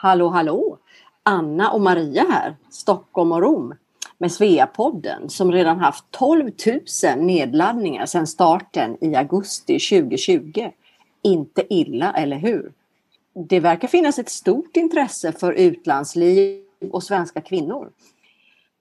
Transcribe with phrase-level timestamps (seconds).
[0.00, 0.78] Hallå hallå!
[1.22, 3.74] Anna och Maria här, Stockholm och Rom
[4.18, 6.50] med Sveapodden som redan haft 12
[7.16, 10.70] 000 nedladdningar sedan starten i augusti 2020.
[11.22, 12.72] Inte illa, eller hur?
[13.48, 16.62] Det verkar finnas ett stort intresse för utlandsliv
[16.92, 17.90] och svenska kvinnor.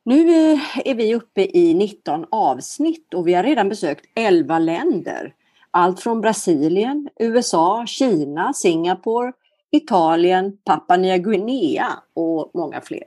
[0.04, 5.34] Nu eh, är vi uppe i 19 avsnitt och vi har redan besökt 11 länder.
[5.71, 9.34] Allt från Brasilien, USA, Kina, Singapore,
[9.71, 13.04] Italien, Papua Nya Guinea och många fler.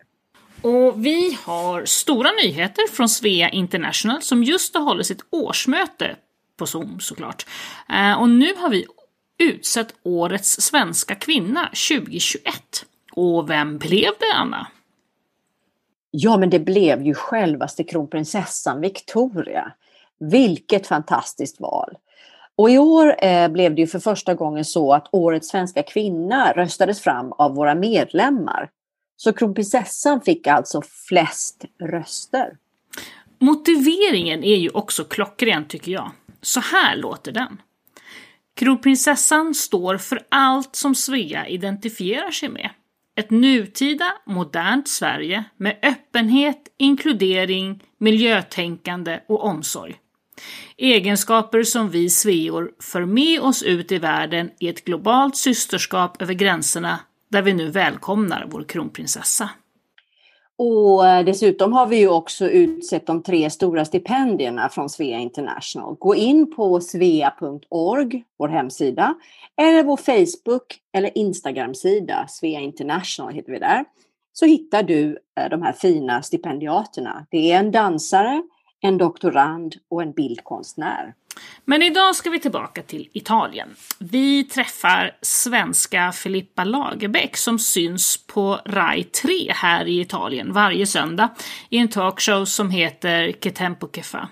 [0.63, 6.17] Och vi har stora nyheter från Svea International som just har hållit sitt årsmöte
[6.57, 7.47] på Zoom såklart.
[7.89, 8.87] Eh, och nu har vi
[9.39, 12.55] utsett årets svenska kvinna 2021.
[13.13, 14.67] Och vem blev det, Anna?
[16.11, 19.73] Ja, men det blev ju självaste kronprinsessan Victoria.
[20.19, 21.97] Vilket fantastiskt val!
[22.61, 26.53] Och i år eh, blev det ju för första gången så att årets svenska kvinna
[26.53, 28.71] röstades fram av våra medlemmar.
[29.17, 32.57] Så kronprinsessan fick alltså flest röster.
[33.39, 36.11] Motiveringen är ju också klockren tycker jag.
[36.43, 37.61] Så här låter den.
[38.57, 42.71] Kronprinsessan står för allt som Svea identifierar sig med.
[43.17, 50.01] Ett nutida, modernt Sverige med öppenhet, inkludering, miljötänkande och omsorg.
[50.77, 56.35] Egenskaper som vi sveor för med oss ut i världen i ett globalt systerskap över
[56.35, 59.51] gränserna där vi nu välkomnar vår kronprinsessa.
[60.63, 65.97] Och eh, dessutom har vi ju också utsett de tre stora stipendierna från Svea International.
[65.99, 69.15] Gå in på svea.org, vår hemsida,
[69.61, 73.85] eller vår Facebook eller Instagram-sida, Svea International heter vi där,
[74.33, 77.27] så hittar du eh, de här fina stipendiaterna.
[77.31, 78.43] Det är en dansare,
[78.81, 81.15] en doktorand och en bildkonstnär.
[81.65, 83.69] Men idag ska vi tillbaka till Italien.
[83.99, 91.29] Vi träffar svenska Filippa Lagerbäck som syns på RAI 3 här i Italien varje söndag
[91.69, 94.29] i en talkshow som heter Che Tempo Che Fa.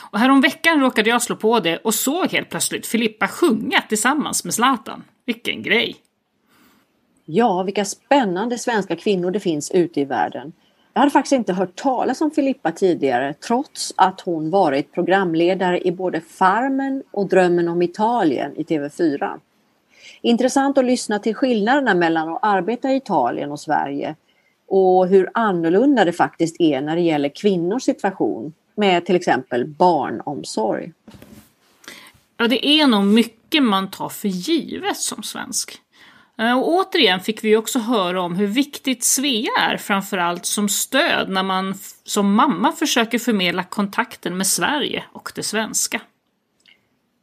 [0.00, 4.54] Och häromveckan råkade jag slå på det och såg helt plötsligt Filippa sjunga tillsammans med
[4.54, 5.04] Zlatan.
[5.24, 5.96] Vilken grej!
[7.24, 10.52] Ja, vilka spännande svenska kvinnor det finns ute i världen.
[10.94, 15.92] Jag hade faktiskt inte hört talas om Filippa tidigare trots att hon varit programledare i
[15.92, 19.38] både Farmen och Drömmen om Italien i TV4.
[20.20, 24.14] Intressant att lyssna till skillnaderna mellan att arbeta i Italien och Sverige
[24.68, 30.92] och hur annorlunda det faktiskt är när det gäller kvinnors situation med till exempel barnomsorg.
[32.36, 35.81] Ja, det är nog mycket man tar för givet som svensk.
[36.42, 41.28] Eh, och återigen fick vi också höra om hur viktigt Svea är, framförallt som stöd
[41.28, 46.00] när man som mamma försöker förmedla kontakten med Sverige och det svenska.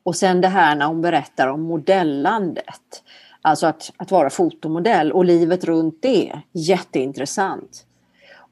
[0.03, 3.03] Och sen det här när hon berättar om modellandet.
[3.41, 6.39] Alltså att, att vara fotomodell och livet runt det.
[6.51, 7.85] Jätteintressant.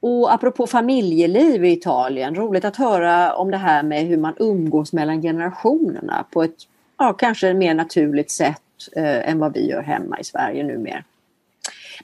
[0.00, 4.92] Och apropå familjeliv i Italien, roligt att höra om det här med hur man umgås
[4.92, 6.56] mellan generationerna på ett
[6.98, 8.62] ja, kanske mer naturligt sätt
[8.96, 11.04] eh, än vad vi gör hemma i Sverige numera.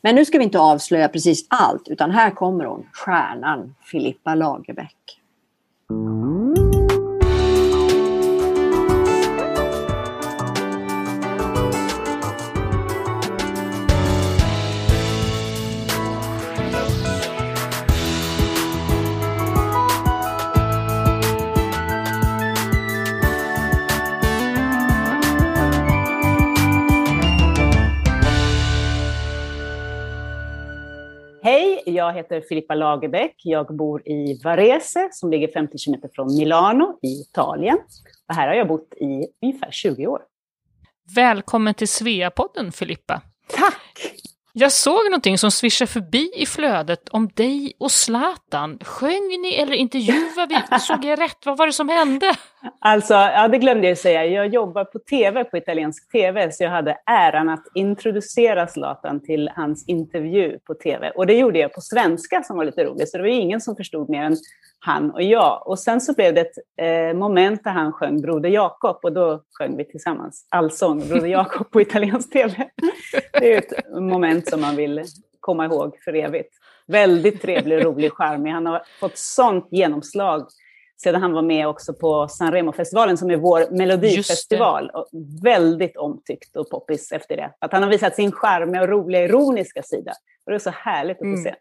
[0.03, 5.21] Men nu ska vi inte avslöja precis allt utan här kommer hon, stjärnan Filippa Lagerbäck.
[32.05, 33.35] Jag heter Filippa Lagerbäck.
[33.45, 37.79] Jag bor i Varese som ligger 50 km från Milano i Italien.
[38.29, 40.23] Och här har jag bott i ungefär 20 år.
[41.17, 43.23] Välkommen till Sveapodden Filippa.
[43.49, 44.24] Tack!
[44.57, 48.79] Jag såg någonting som svischade förbi i flödet om dig och Zlatan.
[48.85, 50.79] Sjöng ni eller intervjuade vi?
[50.79, 51.47] Såg jag rätt?
[51.47, 52.27] Vad var det som hände?
[52.81, 54.25] Alltså, ja, det glömde jag säga.
[54.25, 59.51] Jag jobbar på tv, på italiensk tv, så jag hade äran att introducera Zlatan till
[59.57, 61.11] hans intervju på tv.
[61.11, 63.77] Och det gjorde jag på svenska som var lite roligt, så det var ingen som
[63.77, 64.37] förstod mer än
[64.85, 65.67] han och jag.
[65.67, 69.43] Och sen så blev det ett eh, moment där han sjöng Broder Jakob och då
[69.59, 72.71] sjöng vi tillsammans allsång Broder Jakob på italiensk tv.
[73.33, 75.05] Det är ett moment som man vill
[75.41, 76.55] komma ihåg för evigt.
[76.87, 78.51] Väldigt trevlig, rolig, charmig.
[78.51, 80.47] Han har fått sånt genomslag
[81.03, 84.91] sedan han var med också på Sanremo-festivalen som är vår melodifestival.
[84.91, 85.09] Och
[85.43, 87.51] väldigt omtyckt och poppis efter det.
[87.59, 90.13] Att han har visat sin charmiga och roliga, ironiska sida.
[90.47, 91.55] Och det är så härligt att få mm.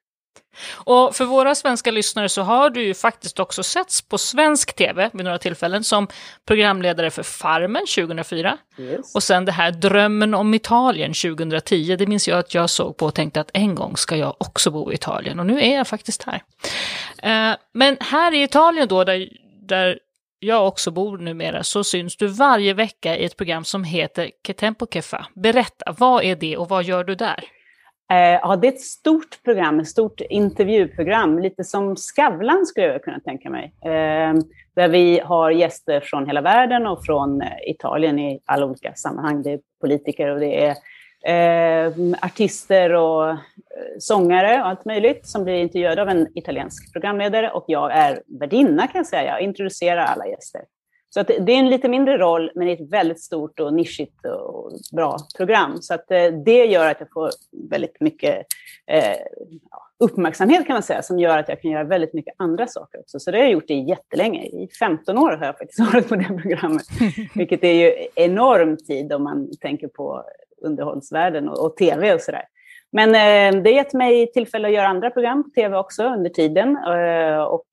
[0.71, 5.09] Och för våra svenska lyssnare så har du ju faktiskt också setts på svensk tv
[5.13, 6.07] vid några tillfällen som
[6.45, 8.57] programledare för Farmen 2004.
[8.77, 9.15] Yes.
[9.15, 11.95] Och sen det här Drömmen om Italien 2010.
[11.95, 14.71] Det minns jag att jag såg på och tänkte att en gång ska jag också
[14.71, 15.39] bo i Italien.
[15.39, 16.44] Och nu är jag faktiskt här.
[17.18, 19.29] Eh, men här i Italien då, där,
[19.68, 20.00] där
[20.39, 24.53] jag också bor numera, så syns du varje vecka i ett program som heter Che
[24.53, 25.25] Tempo Che Fa.
[25.33, 27.44] Berätta, vad är det och vad gör du där?
[28.13, 33.04] Eh, ja, det är ett stort program, ett stort intervjuprogram, lite som Skavlan skulle jag
[33.04, 33.74] kunna tänka mig.
[33.86, 34.33] Eh,
[34.75, 39.44] där vi har gäster från hela världen och från eh, Italien i alla olika sammanhang.
[39.44, 40.75] Det är politiker och det är
[41.25, 43.38] eh, artister och eh,
[44.00, 48.88] sångare och allt möjligt som blir intervjuade av en italiensk programledare och jag är värdinna
[48.88, 49.31] kan jag säga.
[49.31, 50.62] Jag introducerar alla gäster.
[51.13, 54.71] Så att det är en lite mindre roll, men ett väldigt stort och nischigt och
[54.92, 55.81] bra program.
[55.81, 57.30] Så att eh, det gör att jag får
[57.69, 58.45] väldigt mycket
[58.88, 59.15] eh,
[60.00, 63.19] uppmärksamhet kan man säga, som gör att jag kan göra väldigt mycket andra saker också.
[63.19, 64.44] Så det har jag gjort i jättelänge.
[64.44, 66.86] I 15 år har jag faktiskt varit på det programmet.
[67.36, 70.24] Vilket är ju enorm tid om man tänker på
[70.62, 72.45] underhållsvärlden och, tv och sådär.
[72.92, 76.30] Men eh, det har gett mig tillfälle att göra andra program på tv också under
[76.30, 76.77] tiden.
[77.48, 77.68] Och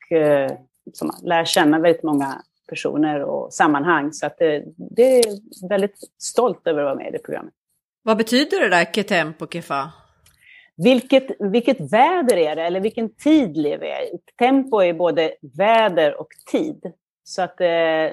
[0.93, 4.12] som lär känna väldigt många personer och sammanhang.
[4.12, 5.25] Så att det, det är
[5.69, 7.55] väldigt stolt över att vara med i det programmet.
[8.02, 9.93] Vad betyder det där ketempo kefa?
[10.76, 14.19] Vilket, vilket väder är det, eller vilken tid lever jag i?
[14.38, 16.93] Tempo är både väder och tid.
[17.25, 18.08] Så att eh,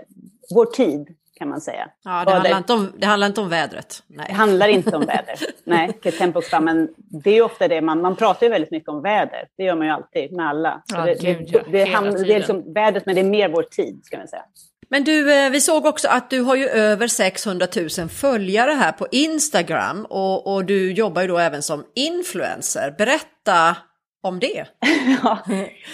[0.55, 1.89] vår tid kan man säga.
[2.03, 4.03] Ja, det, handlar inte, om, det handlar inte om vädret.
[4.07, 4.25] Nej.
[4.29, 5.35] Det handlar inte om väder.
[5.63, 9.47] Nej, tempo men det är ofta det man, man pratar ju väldigt mycket om väder.
[9.57, 10.83] Det gör man ju alltid med alla.
[10.93, 11.59] Ja, det, gud, ja.
[11.65, 14.43] det, det, det är liksom vädret, men det är mer vår tid, ska man säga.
[14.89, 17.67] Men du, eh, vi såg också att du har ju över 600
[17.99, 22.95] 000 följare här på Instagram och, och du jobbar ju då även som influencer.
[22.97, 23.77] Berätta
[24.27, 24.65] om det?
[25.23, 25.39] ja.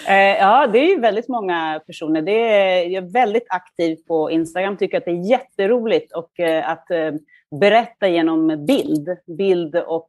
[0.08, 2.22] Eh, ja, det är ju väldigt många personer.
[2.22, 6.70] Det är, jag är väldigt aktiv på Instagram, tycker att det är jätteroligt och, eh,
[6.70, 7.12] att eh,
[7.60, 9.08] berätta genom bild,
[9.38, 10.08] bild och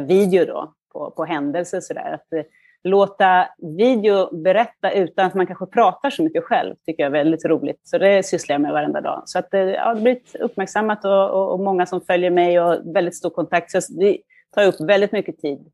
[0.00, 1.80] video då, på, på händelser.
[1.80, 2.12] Så där.
[2.12, 2.46] Att
[2.84, 3.48] låta
[3.78, 7.80] video berätta utan att man kanske pratar så mycket själv, tycker jag är väldigt roligt.
[7.84, 9.22] Så det sysslar jag med varenda dag.
[9.26, 12.96] Så att, ja, det har blivit uppmärksammat och, och, och många som följer mig och
[12.96, 13.70] väldigt stor kontakt.
[13.70, 14.18] Så det
[14.54, 15.70] tar upp väldigt mycket tid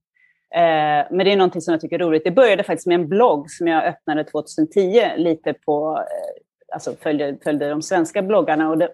[0.54, 2.24] Eh, men det är någonting som jag tycker är roligt.
[2.24, 7.38] Det började faktiskt med en blogg som jag öppnade 2010, lite på, eh, alltså följde,
[7.44, 8.70] följde de svenska bloggarna.
[8.70, 8.88] Och det,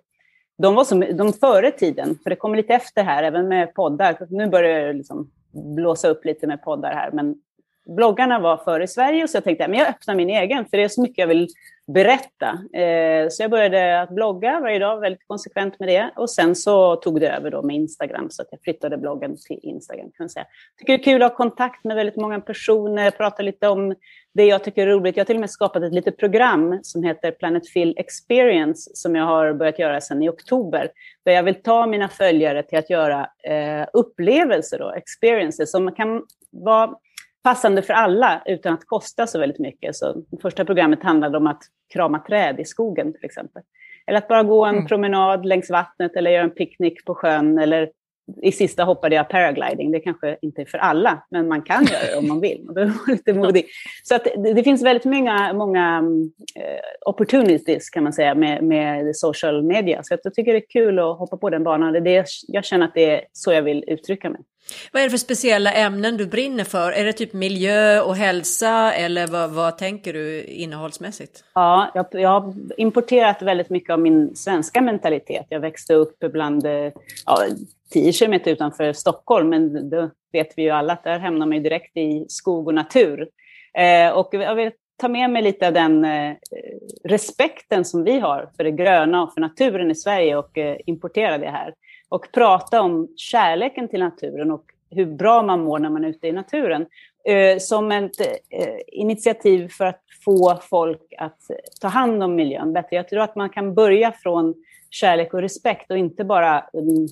[0.58, 4.17] de var som, de före tiden, för det kommer lite efter här, även med poddar.
[4.31, 5.31] Nu börjar det liksom
[5.76, 7.35] blåsa upp lite med poddar här, men
[7.86, 10.84] bloggarna var före i Sverige, så jag tänkte att jag öppnar min egen, för det
[10.84, 11.48] är så mycket jag vill
[11.86, 12.78] berätta.
[12.80, 16.10] Eh, så jag började att blogga varje dag, väldigt konsekvent med det.
[16.16, 19.60] Och sen så tog det över då med Instagram, så att jag flyttade bloggen till
[19.62, 20.04] Instagram.
[20.04, 20.46] Kan jag säga.
[20.78, 23.94] tycker det är kul att ha kontakt med väldigt många personer, prata lite om
[24.34, 25.16] det jag tycker är roligt.
[25.16, 29.16] Jag har till och med skapat ett litet program som heter Planet Phil Experience, som
[29.16, 30.90] jag har börjat göra sedan i oktober,
[31.24, 36.22] där jag vill ta mina följare till att göra eh, upplevelser, då, experiences, som kan
[36.50, 36.94] vara
[37.46, 39.96] passande för alla utan att kosta så väldigt mycket.
[39.96, 41.62] Så det första programmet handlade om att
[41.93, 43.62] krama träd i skogen till exempel.
[44.06, 44.87] Eller att bara gå en mm.
[44.87, 47.58] promenad längs vattnet eller göra en picknick på sjön.
[47.58, 47.90] Eller
[48.43, 49.90] i sista hoppade jag paragliding.
[49.90, 52.67] Det kanske inte är för alla, men man kan göra det om man vill.
[52.69, 53.67] Och lite modig.
[54.02, 59.17] Så att det, det, finns väldigt många, många uh, opportunities kan man säga med, med
[59.17, 60.02] social media.
[60.02, 61.93] Så jag tycker det är kul att hoppa på den banan.
[61.93, 64.40] Det är det jag känner att det är så jag vill uttrycka mig.
[64.93, 66.93] Vad är det för speciella ämnen du brinner för?
[66.93, 71.44] Är det typ miljö och hälsa eller vad, vad tänker du innehållsmässigt?
[71.55, 75.46] Ja, jag, jag, har importerat väldigt mycket av min svenska mentalitet.
[75.48, 76.67] Jag växte upp bland
[77.27, 77.39] ja,
[77.90, 81.62] 10 kilometer utanför Stockholm, men då vet vi ju alla att där hamnar man ju
[81.62, 83.28] direkt i skog och natur.
[83.74, 86.34] Eh, och jag vill ta med mig lite av den eh,
[87.05, 91.38] respekten som vi har för det gröna och för naturen i Sverige och eh, importera
[91.38, 91.74] det här
[92.08, 96.28] och prata om kärleken till naturen och hur bra man mår när man är ute
[96.28, 96.86] i naturen.
[97.28, 101.40] Eh, som ett eh, initiativ för att få folk att
[101.81, 102.96] ta hand om miljön bättre.
[102.96, 104.55] Jag tror att man kan börja från
[104.90, 107.08] kärlek och respekt och inte bara um,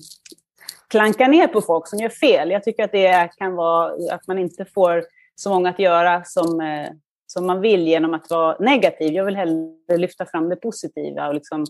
[0.95, 2.51] klanka ner på folk som gör fel.
[2.51, 5.03] Jag tycker att det kan vara att man inte får
[5.35, 6.89] så många att göra som, eh,
[7.27, 9.13] som man vill genom att vara negativ.
[9.13, 11.65] Jag vill hellre lyfta fram det positiva och liksom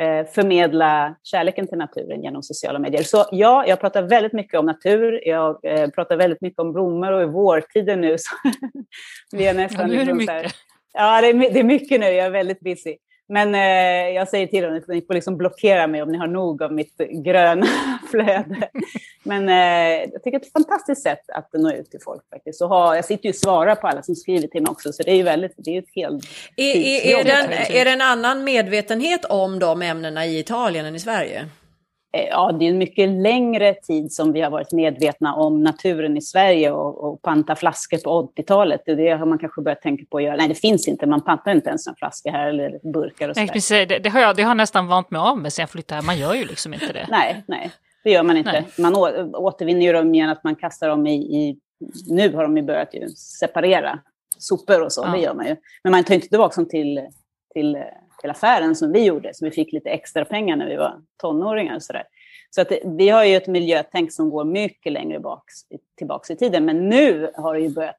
[0.00, 3.02] eh, förmedla kärleken till naturen genom sociala medier.
[3.02, 5.28] Så ja, jag pratar väldigt mycket om natur.
[5.28, 8.36] Jag eh, pratar väldigt mycket om blommor och i vårtiden nu så
[9.36, 9.80] blir jag nästan...
[9.80, 10.52] Ja, nu är det mycket.
[10.92, 12.06] Ja, det är, det är mycket nu.
[12.06, 12.96] Jag är väldigt busy.
[13.30, 16.62] Men eh, jag säger till dem, ni får liksom blockera mig om ni har nog
[16.62, 17.66] av mitt gröna
[18.10, 18.68] flöde.
[19.22, 22.62] Men eh, jag tycker det är ett fantastiskt sätt att nå ut till folk faktiskt.
[22.62, 25.02] Och ha, jag sitter ju och svarar på alla som skriver till mig också, så
[25.02, 26.24] det är ju väldigt, det är ett helt...
[26.56, 30.86] Är, är, är, det en, är det en annan medvetenhet om de ämnena i Italien
[30.86, 31.48] än i Sverige?
[32.12, 36.16] Eh, ja, det är en mycket längre tid som vi har varit medvetna om naturen
[36.16, 38.82] i Sverige och, och panta flaskor på 80-talet.
[38.86, 40.36] Det har man kanske börjat tänka på att göra.
[40.36, 41.06] Nej, det finns inte.
[41.06, 43.74] Man pantar inte ens en flaska här eller burkar och så.
[43.74, 45.70] Nej, det, det, har jag, det har jag nästan vant mig av med sen jag
[45.70, 46.06] flyttade här.
[46.06, 47.06] Man gör ju liksom inte det.
[47.10, 47.70] nej, nej,
[48.04, 48.52] det gör man inte.
[48.52, 48.66] Nej.
[48.78, 51.58] Man å, återvinner ju dem genom att man kastar dem i, i...
[52.08, 53.98] Nu har de ju börjat ju separera
[54.38, 55.12] sopor och så, ja.
[55.12, 55.56] det gör man ju.
[55.82, 57.00] Men man tar inte tillbaka dem till,
[57.54, 57.76] till
[58.20, 61.76] till affären som vi gjorde, så vi fick lite extra pengar när vi var tonåringar.
[61.76, 62.04] Och så där.
[62.50, 65.44] så att vi har ju ett miljötänk som går mycket längre bak,
[65.98, 67.98] tillbaka i tiden, men nu har det ju börjat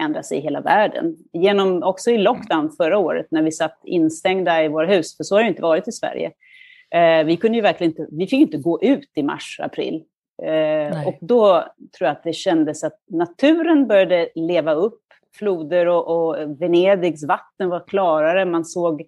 [0.00, 1.16] ändra sig i hela världen.
[1.32, 5.34] Genom, också i lockdown förra året när vi satt instängda i våra hus, för så
[5.34, 6.32] har det inte varit i Sverige.
[6.94, 10.02] Eh, vi kunde ju verkligen inte, vi fick inte gå ut i mars, april.
[10.42, 11.64] Eh, och då
[11.98, 15.00] tror jag att det kändes att naturen började leva upp.
[15.34, 18.44] Floder och, och Venedigs vatten var klarare.
[18.44, 19.02] Man såg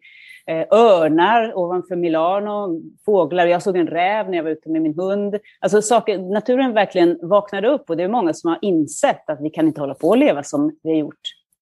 [0.47, 3.47] Eh, örnar ovanför Milano, fåglar.
[3.47, 5.39] Jag såg en räv när jag var ute med min hund.
[5.61, 9.51] Alltså saker, naturen verkligen vaknade upp och det är många som har insett att vi
[9.51, 11.21] kan inte hålla på att leva som vi har gjort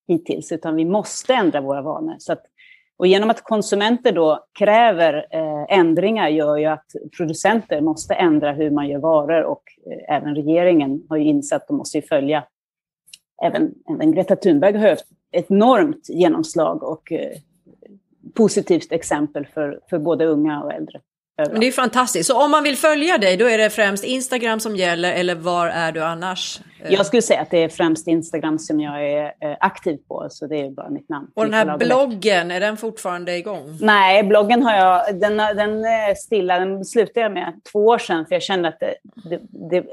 [0.09, 2.15] hittills, utan vi måste ändra våra vanor.
[2.19, 2.43] Så att,
[2.97, 8.71] och genom att konsumenter då kräver eh, ändringar gör ju att producenter måste ändra hur
[8.71, 12.45] man gör varor och eh, även regeringen har ju insett att de måste följa.
[13.43, 17.37] Även, även Greta Thunberg har haft ett enormt genomslag och eh,
[18.35, 21.01] positivt exempel för, för både unga och äldre.
[21.51, 22.27] Men det är fantastiskt.
[22.27, 25.67] Så om man vill följa dig, då är det främst Instagram som gäller, eller var
[25.67, 26.61] är du annars?
[26.89, 30.47] Jag skulle säga att det är främst Instagram som jag är eh, aktiv på, så
[30.47, 31.31] det är bara mitt namn.
[31.35, 33.79] Och den här bloggen, är den fortfarande igång?
[33.81, 38.27] Nej, bloggen har jag, den, den är stilla, den slutade jag med två år sedan,
[38.27, 38.95] för jag kände att det,
[39.71, 39.85] det,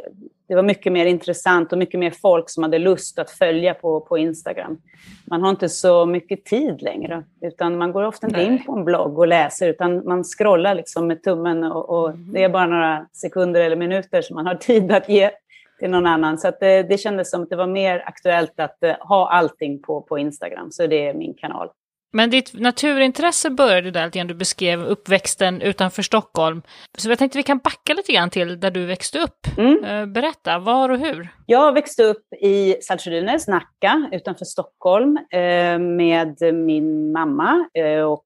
[0.47, 3.99] det, var mycket mer intressant och mycket mer folk som hade lust att följa på,
[3.99, 4.77] på Instagram.
[5.25, 8.85] Man har inte så mycket tid längre, utan man går ofta inte in på en
[8.85, 12.33] blogg och läser, utan man scrollar liksom med tummen och, och, mm.
[12.33, 15.31] det är bara några sekunder eller minuter som man har tid att ge
[15.79, 16.37] till någon annan.
[16.37, 20.01] Så det, det kändes som att det var mer aktuellt att uh, ha allting på,
[20.01, 21.69] på Instagram, så det är min kanal.
[22.13, 26.61] Men ditt naturintresse började där lite grann, du beskrev uppväxten utanför Stockholm.
[26.97, 29.47] Så jag tänkte vi kan backa lite grann till där du växte upp.
[29.57, 29.83] Mm.
[29.83, 31.29] Eh, berätta, var och hur?
[31.45, 37.69] Jag växte upp i Saltsjödynäs, Nacka, utanför Stockholm eh, med min mamma.
[37.73, 38.25] Eh, och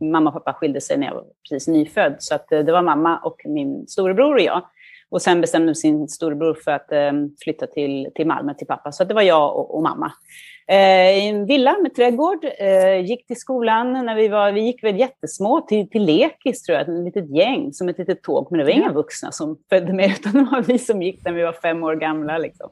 [0.00, 2.16] mamma och pappa skilde sig när jag var precis nyfödd.
[2.18, 4.62] Så att det var mamma och min storebror och jag.
[5.10, 6.90] Och sen bestämde sin storebror för att
[7.44, 8.92] flytta till, till Malmö till pappa.
[8.92, 10.12] Så det var jag och, och mamma.
[10.66, 12.44] Eh, i en villa med trädgård.
[12.58, 16.78] Eh, gick till skolan när vi var, vi gick väl jättesmå, till, till lekis tror
[16.78, 18.46] jag, ett litet gäng, som ett litet tåg.
[18.50, 21.32] Men det var inga vuxna som följde med, utan det var vi som gick när
[21.32, 22.38] vi var fem år gamla.
[22.38, 22.70] Liksom.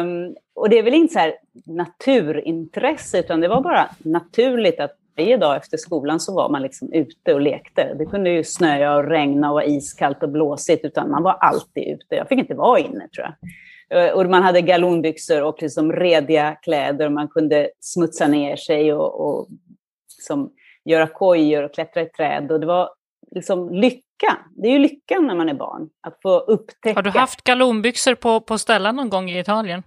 [0.00, 1.34] Um, och det är väl inte så här
[1.66, 6.92] naturintresse, utan det var bara naturligt att varje dag efter skolan så var man liksom
[6.92, 7.94] ute och lekte.
[7.98, 11.88] Det kunde ju snöa och regna och vara iskallt och blåsigt, utan man var alltid
[11.88, 12.14] ute.
[12.14, 13.34] Jag fick inte vara inne, tror jag.
[13.92, 19.20] Eh, och man hade galonbyxor och liksom rediga kläder man kunde smutsa ner sig och,
[19.20, 19.48] och
[20.18, 20.52] liksom
[20.84, 22.52] göra kojor och klättra i träd.
[22.52, 22.90] Och det var
[23.30, 24.38] liksom lycka.
[24.56, 26.98] Det är ju lyckan när man är barn, att få upptäcka.
[26.98, 29.82] Har du haft galonbyxor på, på ställen någon gång i Italien?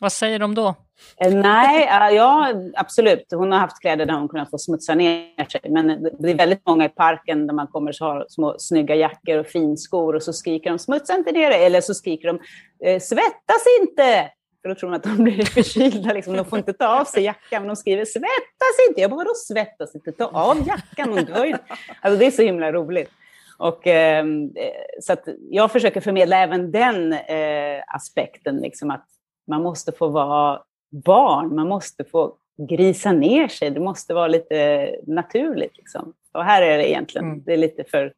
[0.00, 0.74] Vad säger de då?
[1.20, 3.26] Eh, nej, eh, ja, absolut.
[3.30, 5.60] Hon har haft kläder där hon kunnat få smutsa ner sig.
[5.70, 5.86] Men
[6.18, 9.46] det är väldigt många i parken där man kommer så har små snygga jackor och
[9.46, 11.64] finskor och så skriker de smutsa inte ner dig.
[11.64, 12.40] Eller så skriker de
[12.88, 14.30] eh, svettas inte!
[14.62, 16.12] För då tror de att de blir förkylda.
[16.12, 16.36] Liksom.
[16.36, 19.00] De får inte ta av sig jackan, men de skriver svettas inte.
[19.00, 20.12] Jag bara, vadå svettas inte?
[20.12, 21.58] Ta av jackan, hon dör
[22.00, 23.10] Alltså det är så himla roligt.
[23.58, 29.06] Och, ehm, eh, så att jag försöker förmedla även den eh, aspekten, liksom att
[29.48, 31.54] man måste få vara barn.
[31.54, 32.34] Man måste få
[32.68, 33.70] grisa ner sig.
[33.70, 35.76] Det måste vara lite naturligt.
[35.76, 36.12] Liksom.
[36.32, 37.42] Och här är det egentligen, mm.
[37.44, 38.12] det är lite för...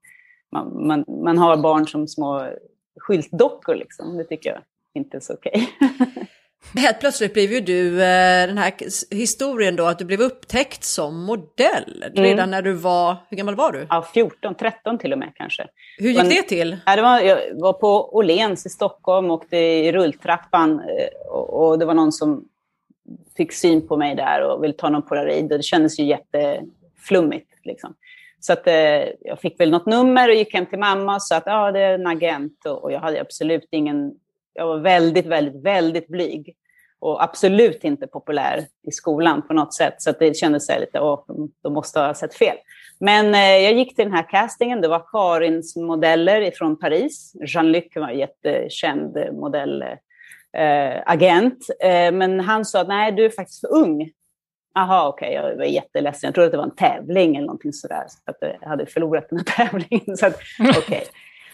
[0.53, 2.49] Man, man, man har barn som små
[2.97, 3.75] skyltdockor.
[3.75, 4.17] Liksom.
[4.17, 4.63] Det tycker jag
[4.95, 5.69] inte är så okej.
[5.81, 6.25] Okay.
[6.75, 8.73] Helt plötsligt blev ju du eh, den här
[9.15, 12.25] historien då att du blev upptäckt som modell mm.
[12.25, 13.87] redan när du var, hur gammal var du?
[13.89, 15.67] Ja, 14, 13 till och med kanske.
[15.99, 16.77] Hur gick Men, det till?
[16.87, 21.79] Ja, det var, jag var på Åhléns i Stockholm, åkte i rulltrappan eh, och, och
[21.79, 22.45] det var någon som
[23.37, 27.51] fick syn på mig där och ville ta någon polaroid och det kändes ju jätteflummigt.
[27.65, 27.95] Liksom.
[28.41, 28.75] Så att, eh,
[29.21, 31.81] jag fick väl något nummer och gick hem till mamma och sa att ah, det
[31.81, 34.15] är en agent och, och jag hade absolut ingen...
[34.53, 36.57] Jag var väldigt, väldigt, väldigt blyg.
[36.99, 39.95] Och absolut inte populär i skolan på något sätt.
[39.99, 41.25] Så det kändes så lite, åh,
[41.63, 42.57] de måste ha sett fel.
[43.01, 44.81] Men eh, jag gick till den här castingen.
[44.81, 47.33] Det var Karins modeller från Paris.
[47.47, 50.01] Jean-Luc var en jättekänd modellagent.
[51.81, 54.11] Eh, eh, eh, men han sa att nej, du är faktiskt för ung.
[54.75, 55.51] Jaha, okej, okay.
[55.51, 56.29] jag var jätteledsen.
[56.29, 58.05] Jag trodde att det var en tävling eller någonting sådär.
[58.09, 60.17] Så att jag hade förlorat den här tävlingen.
[60.17, 60.41] Så att,
[60.79, 61.03] okay.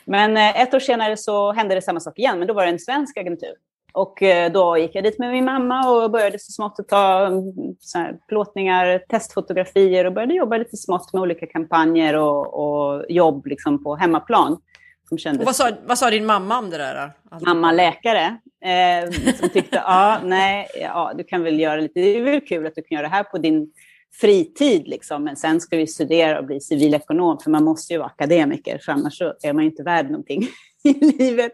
[0.07, 2.73] Men eh, ett år senare så hände det samma sak igen, men då var det
[2.73, 3.55] en svensk agentur.
[3.93, 7.27] Och eh, då gick jag dit med min mamma och började så smått att ta
[7.27, 7.45] mm,
[7.81, 13.47] så här, plåtningar, testfotografier och började jobba lite smått med olika kampanjer och, och jobb
[13.47, 14.59] liksom på hemmaplan.
[15.09, 15.47] Som kändes...
[15.47, 17.11] vad, sa, vad sa din mamma om det där?
[17.31, 17.49] Alltså...
[17.49, 22.23] Mamma läkare, eh, som tyckte, ja, nej, ja, du kan väl göra lite, det är
[22.23, 23.73] väl kul att du kan göra det här på din
[24.21, 25.25] fritid, liksom.
[25.25, 28.93] men sen ska vi studera och bli civilekonom, för man måste ju vara akademiker, för
[28.93, 30.43] annars är man ju inte värd någonting
[30.85, 31.53] i livet.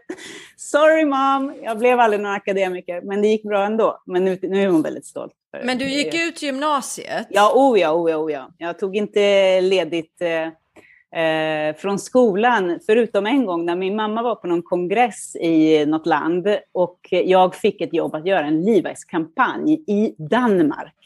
[0.57, 4.01] Sorry mom, jag blev aldrig någon akademiker, men det gick bra ändå.
[4.05, 5.33] Men nu, nu är hon väldigt stolt.
[5.63, 7.27] Men du gick ut gymnasiet?
[7.29, 8.49] Ja, oh ja, oh ja, oh ja.
[8.57, 14.35] Jag tog inte ledigt eh, eh, från skolan, förutom en gång när min mamma var
[14.35, 19.83] på någon kongress i något land och jag fick ett jobb att göra en Levi's-kampanj
[19.87, 21.02] i Danmark.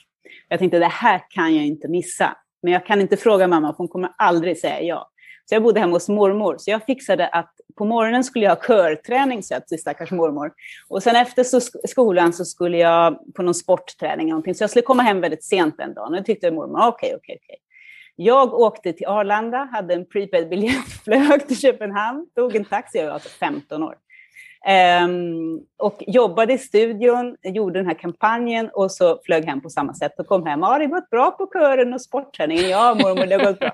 [0.50, 2.38] Jag tänkte det här kan jag inte missa.
[2.62, 5.10] Men jag kan inte fråga mamma, för hon kommer aldrig säga ja.
[5.50, 6.56] Så jag bodde hemma hos mormor.
[6.60, 10.52] Så jag fixade att på morgonen skulle jag ha körträning, så till stackars mormor.
[10.88, 11.44] Och sen efter
[11.88, 14.28] skolan så skulle jag på någon sportträning.
[14.28, 14.56] Någonting.
[14.56, 16.14] Så jag skulle komma hem väldigt sent den dagen.
[16.14, 17.56] Och tyckte mormor, ah, okej, okay, okej, okay, okej.
[17.56, 17.68] Okay.
[18.20, 23.14] Jag åkte till Arlanda, hade en prepaid-biljett, flög till Köpenhamn, tog en taxi, jag var
[23.14, 23.96] alltså 15 år.
[24.68, 29.94] Um, och jobbade i studion, gjorde den här kampanjen och så flög hem på samma
[29.94, 30.60] sätt och kom hem.
[30.60, 32.70] Ja, det har gått bra på kören och sportträningen.
[32.70, 33.72] Ja, mormor, det har gått bra.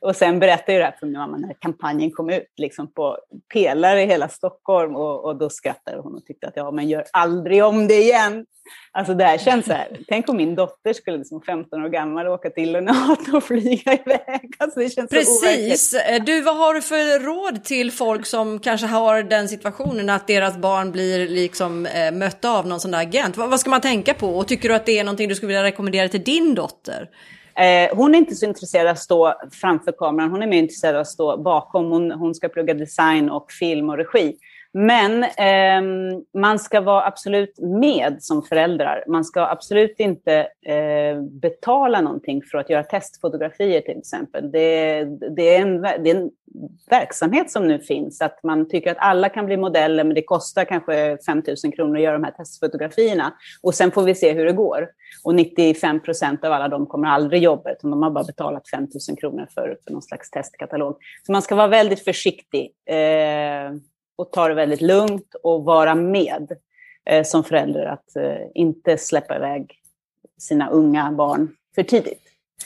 [0.00, 3.18] och sen berättade jag det här för min mamma när kampanjen kom ut, liksom på
[3.52, 4.96] pelare i hela Stockholm.
[4.96, 8.46] Och, och då skrattade hon och tyckte att ja, men gör aldrig om det igen.
[8.92, 12.28] Alltså det här känns så här, tänk om min dotter skulle liksom 15 år gammal
[12.28, 14.52] åka till Lenato och flyga iväg.
[14.58, 15.90] Alltså det känns Precis.
[15.90, 20.26] Så du, vad har du för råd till folk som kanske har den situationen att
[20.40, 23.36] deras barn blir liksom eh, mötta av någon sån där agent?
[23.36, 24.28] Vad, vad, ska man tänka på?
[24.28, 27.08] Och tycker du att det är någonting du skulle vilja rekommendera till din dotter?
[27.58, 30.94] Eh, hon är inte så intresserad av att stå framför kameran, hon är mer intresserad
[30.94, 31.90] av att stå bakom.
[31.90, 34.36] Hon, hon ska plugga design och film och regi.
[34.78, 39.04] Men eh, man ska vara absolut med som föräldrar.
[39.08, 44.50] Man ska absolut inte eh, betala någonting för att göra testfotografier till exempel.
[44.50, 45.04] Det,
[45.36, 46.30] det, är en, det är en
[46.90, 50.64] verksamhet som nu finns, att man tycker att alla kan bli modeller, men det kostar
[50.64, 53.34] kanske 5 000 kronor att göra de här testfotografierna.
[53.62, 54.88] Och sen får vi se hur det går.
[55.24, 58.82] Och 95 procent av alla de kommer aldrig jobba, utan de har bara betalat 5
[59.08, 60.96] 000 kronor för, för någon slags testkatalog.
[61.22, 62.72] Så man ska vara väldigt försiktig.
[62.86, 63.72] Eh,
[64.16, 66.56] och ta det väldigt lugnt och vara med
[67.10, 67.86] eh, som förälder.
[67.86, 69.80] Att eh, inte släppa iväg
[70.38, 72.22] sina unga barn för tidigt.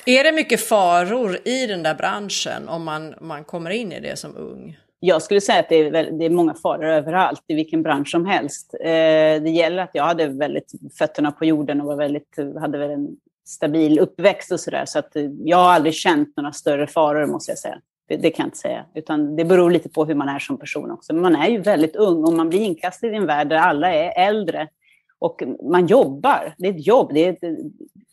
[0.07, 4.19] Är det mycket faror i den där branschen om man, man kommer in i det
[4.19, 4.79] som ung?
[5.01, 8.27] Jag skulle säga att det är, det är många faror överallt, i vilken bransch som
[8.27, 8.75] helst.
[8.81, 8.89] Eh,
[9.43, 13.09] det gäller att jag hade väldigt fötterna på jorden och var väldigt, hade väl en
[13.47, 14.85] stabil uppväxt och sådär.
[14.87, 17.81] Så att jag har aldrig känt några större faror, måste jag säga.
[18.17, 18.85] Det, kan jag inte säga.
[18.95, 21.13] Utan det beror lite på hur man är som person också.
[21.13, 23.95] Men man är ju väldigt ung och man blir inkastad i en värld där alla
[23.95, 24.69] är äldre.
[25.19, 26.55] Och man jobbar.
[26.59, 27.11] Det är ett jobb.
[27.15, 27.59] Det är ett,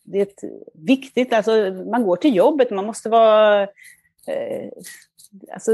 [0.04, 1.34] det är ett viktigt...
[1.34, 1.52] Alltså,
[1.92, 2.72] man går till jobbet.
[2.72, 3.64] Man måste vara...
[4.28, 4.70] Eh,
[5.54, 5.72] alltså,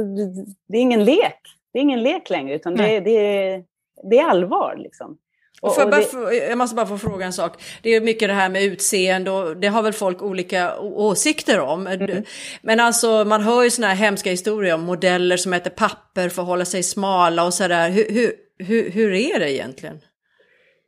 [0.67, 1.39] det är ingen lek.
[1.71, 3.63] Det är ingen lek längre, utan det, det, är,
[4.03, 4.75] det är allvar.
[4.77, 5.17] Liksom.
[5.61, 6.35] Och, och det...
[6.49, 7.63] jag måste bara få fråga en sak.
[7.81, 11.87] Det är mycket det här med utseende och det har väl folk olika åsikter om.
[11.87, 12.23] Mm.
[12.61, 16.41] Men alltså man hör ju sådana här hemska historier om modeller som äter papper för
[16.41, 17.89] att hålla sig smala och sådär.
[17.89, 19.99] Hur, hur, hur, hur är det egentligen?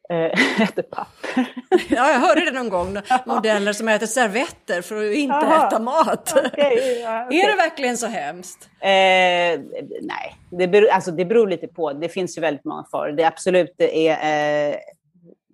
[0.09, 1.45] Äh, äter papper.
[1.89, 2.97] ja, jag hörde det någon gång.
[3.25, 6.33] Modeller som äter servetter för att inte Aha, äta mat.
[6.37, 7.39] Okay, ja, okay.
[7.39, 8.69] Är det verkligen så hemskt?
[8.79, 8.89] Eh,
[10.01, 11.93] nej, det beror, alltså, det beror lite på.
[11.93, 13.11] Det finns ju väldigt många faror.
[13.11, 14.71] Det absolut är...
[14.71, 14.75] Eh,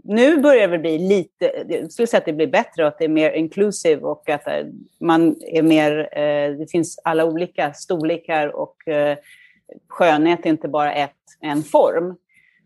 [0.04, 3.06] nu börjar det bli lite, jag skulle säga att det blir bättre och att det
[3.06, 4.66] är mer inclusive och att eh,
[5.00, 9.18] man är mer, eh, det finns alla olika storlekar och eh,
[9.88, 11.12] skönhet är inte bara ett,
[11.42, 12.16] en form.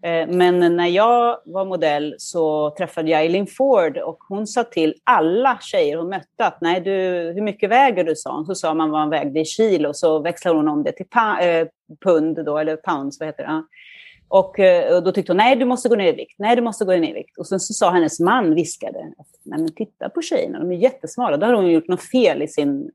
[0.05, 4.95] Eh, men när jag var modell så träffade jag Eileen Ford och hon sa till
[5.03, 6.91] alla tjejer hon mötte att nej, du,
[7.35, 8.15] hur mycket väger du?
[8.15, 8.45] sa hon.
[8.45, 11.05] Så sa man vad hon vägde i kilo så växlade hon om det till
[11.41, 11.67] eh,
[12.03, 13.63] pund då, eller pounds, vad heter det?
[14.27, 16.61] Och, eh, och, då tyckte hon, nej du måste gå ner i vikt, nej du
[16.61, 17.37] måste gå ner i vikt.
[17.37, 19.13] Och sen så sa hennes man, viskade,
[19.43, 21.37] nej men titta på tjejerna, de är jättesmala.
[21.37, 22.91] Då har hon gjort något fel i sin,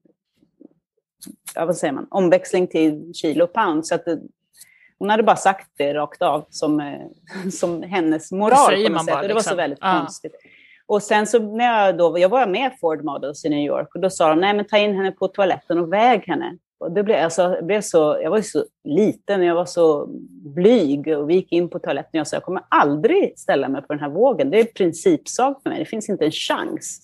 [1.55, 3.87] ja, vad säger man, omväxling till kilo och pound.
[3.87, 4.05] Så att
[5.01, 7.01] hon hade bara sagt det rakt av som, eh,
[7.53, 8.85] som hennes moral.
[8.87, 9.15] på något sätt.
[9.15, 9.57] bara, och det var så liksom.
[9.57, 9.99] väldigt Ja.
[10.01, 10.33] konstigt.
[10.87, 14.01] Och sen så när jag då, jag var med Ford Models i New York och
[14.01, 16.57] då sa de, nej men ta in henne på toaletten och väg henne.
[16.79, 20.07] Och det blev, alltså, jag, blev så, jag var ju så liten, jag var så
[20.55, 23.83] blyg och vi gick in på toaletten och jag sa, jag kommer aldrig ställa mig
[23.83, 24.51] på den här vågen.
[24.51, 27.01] Det är en principsak för mig, det finns inte en chans.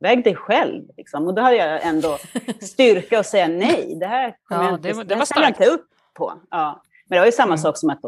[0.00, 0.84] Väg dig själv.
[0.96, 1.26] Liksom.
[1.26, 2.18] Och då hade jag ändå
[2.60, 3.96] styrka att säga nej.
[4.00, 6.32] Det här, kommer Ja, jag inte, det var- det var jag inte upp på.
[6.50, 6.82] Ja.
[7.08, 7.58] Men det var ju samma Mm.
[7.58, 8.00] sak som att,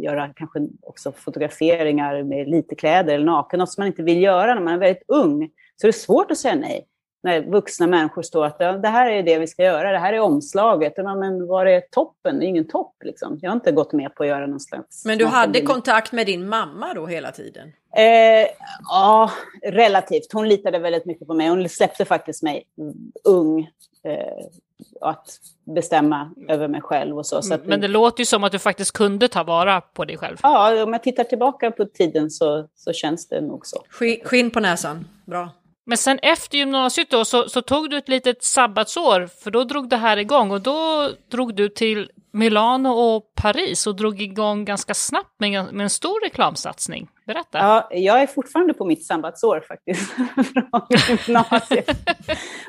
[0.00, 4.54] göra kanske också fotograferingar med lite kläder eller naken, något som man inte vill göra
[4.54, 5.50] när man är väldigt ung.
[5.76, 6.86] Så det är svårt att säga nej.
[7.24, 10.20] När vuxna människor står att det här är det vi ska göra, det här är
[10.20, 10.92] omslaget.
[10.96, 12.38] Men var är toppen?
[12.38, 12.96] Det är ingen topp.
[13.04, 13.38] Liksom.
[13.42, 15.04] Jag har inte gått med på att göra någon slags...
[15.04, 15.68] Men du hade bild.
[15.68, 17.72] kontakt med din mamma då hela tiden?
[17.96, 18.48] Eh,
[18.88, 19.30] ja,
[19.62, 20.32] relativt.
[20.32, 21.48] Hon litade väldigt mycket på mig.
[21.48, 23.60] Hon släppte faktiskt mig mm, ung
[24.04, 24.46] eh,
[25.00, 27.42] att bestämma över mig själv och så.
[27.42, 30.16] så att, Men det låter ju som att du faktiskt kunde ta vara på dig
[30.16, 30.36] själv.
[30.42, 33.84] Ja, om jag tittar tillbaka på tiden så, så känns det nog så.
[34.00, 35.48] Sk- Skinn på näsan, bra.
[35.86, 39.88] Men sen efter gymnasiet då så, så tog du ett litet sabbatsår för då drog
[39.88, 44.94] det här igång och då drog du till Milano och Paris och drog igång ganska
[44.94, 47.08] snabbt med, en- med en stor reklamsatsning.
[47.26, 47.58] Berätta.
[47.58, 50.86] Ja, jag är fortfarande på mitt sabbatsår faktiskt, från
[51.26, 51.90] gymnasiet.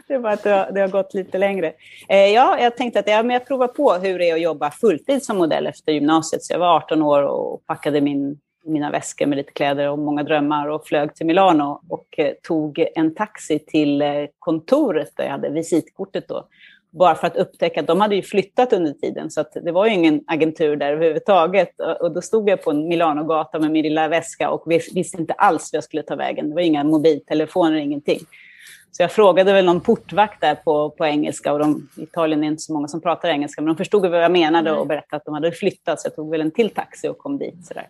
[0.08, 1.74] Det är bara att det har, det har gått lite längre.
[2.10, 4.72] Eh, ja, jag tänkte att ja, men jag provar på hur det är att jobba
[4.72, 6.44] fulltid som modell efter gymnasiet.
[6.44, 10.24] Så jag var 18 år och packade min, mina väskor med lite kläder och många
[10.24, 15.32] drömmar och flög till Milano och eh, tog en taxi till eh, kontoret där jag
[15.32, 16.48] hade visitkortet då.
[16.92, 19.86] Bara för att upptäcka att de hade ju flyttat under tiden så att det var
[19.86, 21.70] ju ingen agentur där överhuvudtaget.
[22.00, 25.34] Och då stod jag på en Milanogata med min lilla väska och vis- visste inte
[25.34, 26.50] alls vad jag skulle ta vägen.
[26.50, 28.20] Det var inga mobiltelefoner, ingenting.
[28.92, 32.48] Så jag frågade väl någon portvakt där på, på engelska och de, i Italien är
[32.48, 35.26] inte så många som pratar engelska, men de förstod vad jag menade och berättade att
[35.26, 37.66] de hade flyttat, så jag tog väl en till taxi och kom dit.
[37.66, 37.88] Sådär.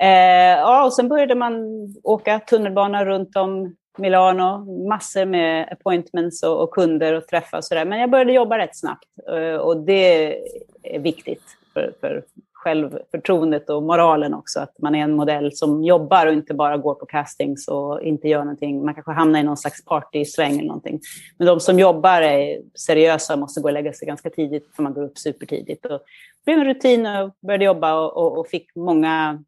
[0.00, 1.64] Eh, ja, och sen började man
[2.02, 7.84] åka tunnelbana runt om Milano, massor med appointments och, och kunder och träffar och sådär.
[7.84, 10.36] Men jag började jobba rätt snabbt eh, och det
[10.82, 11.42] är viktigt
[11.74, 16.54] för, för självförtroendet och moralen också, att man är en modell som jobbar och inte
[16.54, 18.84] bara går på castings och inte gör någonting.
[18.84, 21.00] Man kanske hamnar i någon slags partysväng eller någonting.
[21.38, 24.82] Men de som jobbar är seriösa och måste gå och lägga sig ganska tidigt, för
[24.82, 25.86] man går upp supertidigt.
[25.86, 26.00] Och
[26.44, 29.44] det blev en rutin och började jobba och, och, och fick många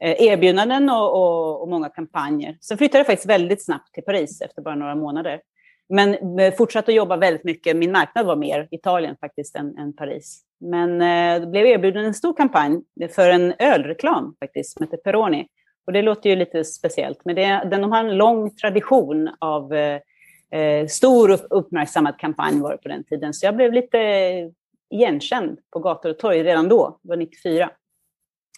[0.00, 2.56] Eh, erbjudanden och, och, och många kampanjer.
[2.60, 5.40] Sen flyttade jag faktiskt väldigt snabbt till Paris efter bara några månader.
[5.88, 7.76] Men eh, fortsatte att jobba väldigt mycket.
[7.76, 10.42] Min marknad var mer Italien faktiskt än, än Paris.
[10.60, 12.80] Men eh, det blev erbjuden en stor kampanj
[13.10, 15.46] för en ölreklam faktiskt, som heter Peroni.
[15.86, 19.74] Och det låter ju lite speciellt, men det, den, de har en lång tradition av
[19.74, 20.00] eh,
[20.52, 23.34] eh stor och uppmärksammad kampanj var det på den tiden.
[23.34, 23.98] Så jag blev lite
[24.90, 27.70] igenkänd på gator och torg redan då, det var 94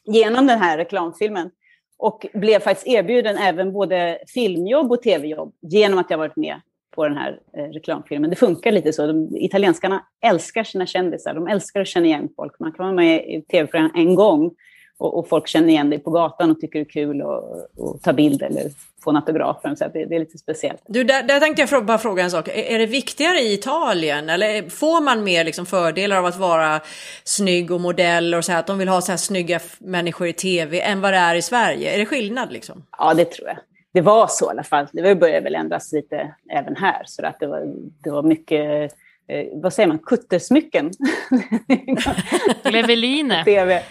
[0.06, 1.50] genom den här reklamfilmen.
[1.98, 6.60] Och blev faktiskt erbjuden även både filmjobb och tv-jobb genom att jag varit med
[6.94, 8.30] på den här eh, reklamfilmen.
[8.30, 9.06] Det funkar lite så.
[9.06, 11.34] De, italienskarna älskar sina kändisar.
[11.34, 12.58] De älskar att känna igen folk.
[12.58, 14.50] Man kan vara med i tv-program en gång
[15.00, 18.12] och, och folk känner igen dig på gatan och tycker det är kul att ta
[18.12, 18.62] bild eller
[19.04, 19.56] få en autograf.
[19.62, 20.82] Så att det, det är lite speciellt.
[20.86, 22.48] Du, där, där tänkte jag frå- bara fråga en sak.
[22.48, 26.80] Är, är det viktigare i Italien eller får man mer liksom fördelar av att vara
[27.24, 30.32] snygg och modell och så här, att de vill ha så här snygga människor i
[30.32, 31.94] tv än vad det är i Sverige?
[31.94, 32.82] Är det skillnad liksom?
[32.98, 33.56] Ja, det tror jag.
[33.92, 34.86] Det var så i alla fall.
[34.92, 37.02] Det började väl ändras lite även här.
[37.06, 38.92] Så att det, var, det var mycket,
[39.28, 40.90] eh, vad säger man, kuttersmycken.
[42.62, 43.34] Leveline.
[43.44, 43.82] TV.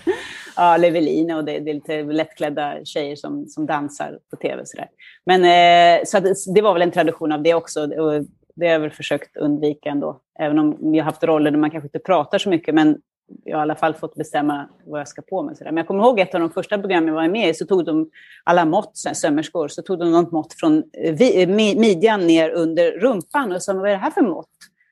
[0.59, 4.65] Ja, Leveline och det, det är lite lättklädda tjejer som, som dansar på tv.
[4.65, 4.87] Så där.
[5.25, 7.83] Men eh, så att det, det var väl en tradition av det också.
[7.83, 10.21] Och det har jag väl försökt undvika ändå.
[10.39, 12.75] Även om jag har haft roller där man kanske inte pratar så mycket.
[12.75, 12.97] Men
[13.43, 15.55] jag har i alla fall fått bestämma vad jag ska på mig.
[15.55, 15.71] Så där.
[15.71, 17.85] Men jag kommer ihåg ett av de första programmen jag var med i så tog
[17.85, 18.09] de
[18.43, 22.27] alla mått, så här, sömmerskor, så tog de något mått från eh, vi, eh, midjan
[22.27, 24.49] ner under rumpan och sa, vad är det här för mått?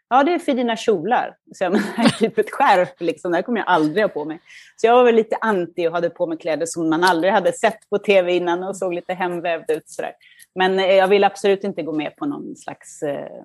[0.10, 1.36] Ja, det är för dina kjolar.
[1.56, 3.32] Så jag, menar, typ ett skärp, liksom.
[3.32, 4.40] det här kommer jag aldrig ha på mig.
[4.76, 7.54] Så jag var väl lite anti och hade på mig kläder som man aldrig hade
[7.54, 9.90] sett på tv innan och såg lite hemvävd ut.
[9.90, 10.14] Sådär.
[10.56, 13.04] Men eh, jag vill absolut inte gå med på någon slags...
[13.04, 13.44] Eh,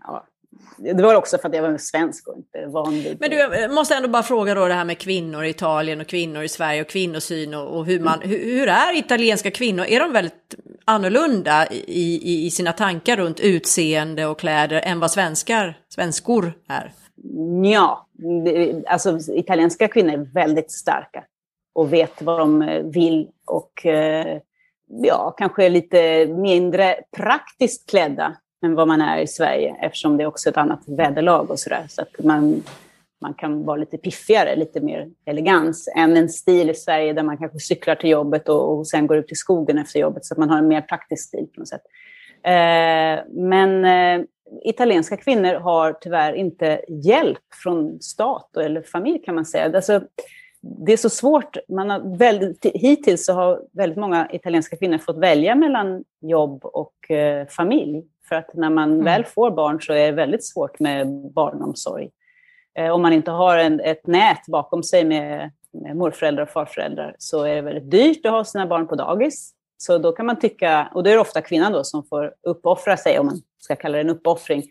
[0.00, 0.26] ja.
[0.76, 3.16] Det var också för att jag var svensk och inte van vid...
[3.20, 6.06] Men du, jag måste ändå bara fråga då det här med kvinnor i Italien och
[6.06, 9.84] kvinnor i Sverige och kvinnosyn och, och hur man, hur, hur är italienska kvinnor?
[9.84, 15.10] Är de väldigt annorlunda i, i, i sina tankar runt utseende och kläder än vad
[15.10, 16.92] svenskar, svenskor är?
[17.64, 18.06] Ja,
[18.86, 21.24] alltså italienska kvinnor är väldigt starka
[21.74, 24.38] och vet vad de eh, vill och eh,
[24.86, 30.26] ja, kanske lite mindre praktiskt klädda än vad man är i Sverige eftersom det är
[30.26, 31.84] också ett annat väderlag och sådär.
[31.88, 32.62] Så att man,
[33.20, 37.38] man kan vara lite piffigare, lite mer elegans än en stil i Sverige där man
[37.38, 40.38] kanske cyklar till jobbet och, och sen går ut i skogen efter jobbet så att
[40.38, 41.82] man har en mer praktisk stil på något sätt.
[42.42, 44.26] Eh, men eh,
[44.64, 49.76] italienska kvinnor har tyvärr inte hjälp från stat eller familj kan man säga.
[49.76, 50.00] Alltså,
[50.86, 51.56] det är så svårt.
[51.68, 57.10] Man har väldigt, hittills så har väldigt många italienska kvinnor fått välja mellan jobb och
[57.10, 58.02] eh, familj.
[58.28, 59.04] För att när man mm.
[59.04, 62.10] väl får barn så är det väldigt svårt med barnomsorg.
[62.78, 67.16] Eh, om man inte har en, ett nät bakom sig med, med morföräldrar och farföräldrar
[67.18, 69.54] så är det väldigt dyrt att ha sina barn på dagis.
[69.76, 72.96] Så då kan man tycka, och då är det ofta kvinnan då som får uppoffra
[72.96, 74.62] sig, om man ska kalla det en uppoffring,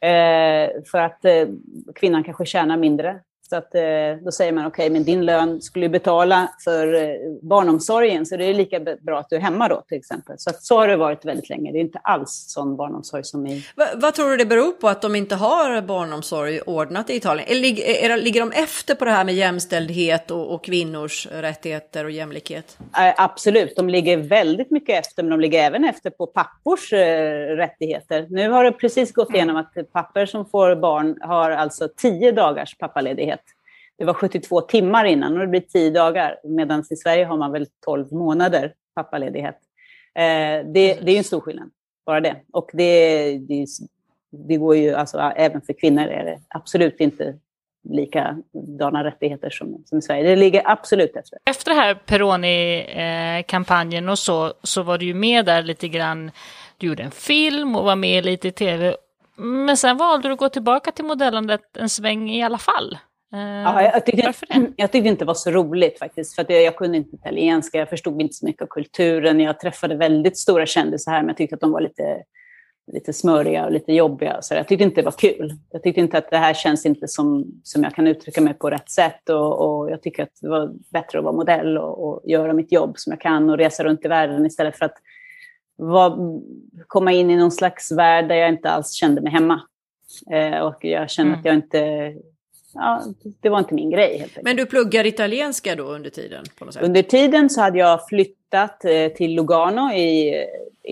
[0.00, 1.48] eh, för att eh,
[1.94, 3.82] kvinnan kanske tjänar mindre så att, eh,
[4.24, 7.10] då säger man okej, okay, men din lön skulle betala för eh,
[7.42, 10.38] barnomsorgen, så det är lika bra att du är hemma då till exempel.
[10.38, 11.72] Så, att, så har det varit väldigt länge.
[11.72, 13.64] Det är inte alls sån barnomsorg som i...
[13.76, 17.48] Va, vad tror du det beror på att de inte har barnomsorg ordnat i Italien?
[17.50, 22.10] Eller ligger, ligger de efter på det här med jämställdhet och, och kvinnors rättigheter och
[22.10, 22.78] jämlikhet?
[22.80, 26.98] Äh, absolut, de ligger väldigt mycket efter, men de ligger även efter på pappors äh,
[27.56, 28.26] rättigheter.
[28.30, 32.78] Nu har det precis gått igenom att pappor som får barn har alltså tio dagars
[32.78, 33.35] pappaledighet
[33.98, 36.38] det var 72 timmar innan och det blir 10 dagar.
[36.44, 39.58] Medan i Sverige har man väl 12 månader pappaledighet.
[40.14, 41.70] Eh, det, det är en stor skillnad,
[42.06, 42.36] bara det.
[42.52, 43.66] Och det, det,
[44.30, 47.34] det går ju, alltså även för kvinnor är det absolut inte
[47.88, 50.22] likadana rättigheter som, som i Sverige.
[50.22, 51.38] Det ligger absolut efter.
[51.44, 56.30] Efter det här Peroni-kampanjen och så, så var du ju med där lite grann.
[56.76, 58.96] Du gjorde en film och var med lite i tv.
[59.36, 62.98] Men sen valde du att gå tillbaka till modellandet en sväng i alla fall.
[63.36, 64.32] Ja, jag, tyckte,
[64.76, 67.88] jag tyckte inte det var så roligt faktiskt, för jag, jag, kunde inte italienska, jag
[67.88, 69.40] förstod inte så mycket av kulturen.
[69.40, 72.22] Jag träffade väldigt stora kändisar här, men jag tyckte att de var lite,
[72.92, 74.42] lite smöriga och lite jobbiga.
[74.42, 75.54] Så jag tyckte inte det var kul.
[75.70, 78.70] Jag tyckte inte att det här känns inte som, som jag kan uttrycka mig på
[78.70, 79.28] rätt sätt.
[79.28, 82.72] Och, och jag tycker att det var bättre att vara modell och, och, göra mitt
[82.72, 84.96] jobb som jag kan och resa runt i världen istället för att
[85.76, 86.40] var,
[86.86, 89.60] komma in i någon slags värld där jag inte alls kände mig hemma.
[90.30, 91.40] Eh, och jag kände mm.
[91.40, 92.14] att jag inte
[92.76, 93.02] ja,
[93.40, 94.18] det var inte min grej.
[94.18, 96.44] Helt Men du pluggar italienska då under tiden?
[96.80, 100.44] Under tiden så hade jag flyttat eh, till Lugano i eh,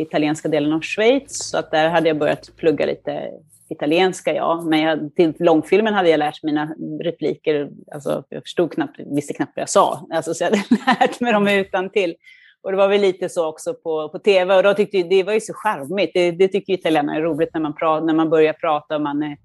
[0.03, 1.51] italienska delen av Schweiz.
[1.51, 3.31] Så att där hade jag börjat plugga lite
[3.69, 4.63] italienska, ja.
[4.65, 7.71] Men jag, till långfilmen hade jag lärt mina repliker.
[7.93, 10.07] Alltså, jag förstod knappt, visste knappt vad jag sa.
[10.11, 10.63] Alltså, så jag hade
[11.01, 12.15] lärt mig dem utan till.
[12.63, 14.57] Och det var väl lite så också på, på tv.
[14.57, 16.11] Och då tyckte det var ju så charmigt.
[16.15, 19.23] Det, det tycker italienare är roligt när man, pra, när man börjar prata och man
[19.23, 19.37] är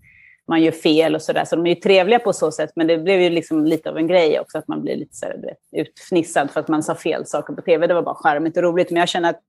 [0.49, 1.45] man gör fel och sådär.
[1.45, 3.97] Så de är ju trevliga på så sätt, men det blev ju liksom lite av
[3.97, 5.35] en grej också att man blir lite så här,
[5.71, 7.87] utfnissad för att man sa fel saker på tv.
[7.87, 9.41] Det var bara charmigt och roligt, men jag känner att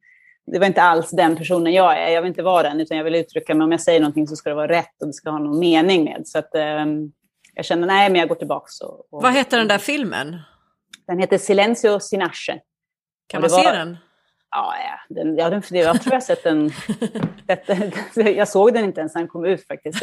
[0.47, 2.09] det var inte alls den personen jag är.
[2.09, 3.65] Jag vill inte vara den, utan jag vill uttrycka mig.
[3.65, 6.05] Om jag säger någonting så ska det vara rätt och det ska ha någon mening
[6.05, 6.23] med.
[6.25, 7.13] Så att, um,
[7.55, 8.87] jag känner, nej, men jag går tillbaka.
[8.87, 10.37] Och, och, Vad heter den där filmen?
[11.07, 12.61] Den heter Silencio Sinasce.
[13.27, 13.97] Kan man var, se den?
[14.51, 14.75] Ja,
[15.09, 16.71] den, ja den, jag tror jag sett den.
[18.37, 20.03] jag såg den inte ens när den kom ut faktiskt.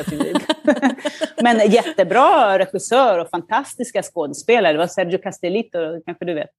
[1.42, 4.74] Men jättebra regissör och fantastiska skådespelare.
[4.74, 6.50] Det var Sergio Castellito, kanske du vet.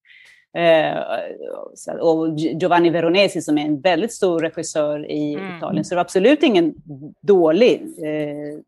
[0.57, 5.57] Eh, och Giovanni Veronesi som är en väldigt stor regissör i mm.
[5.57, 5.85] Italien.
[5.85, 6.75] Så det var absolut ingen
[7.21, 8.61] dålig, eh,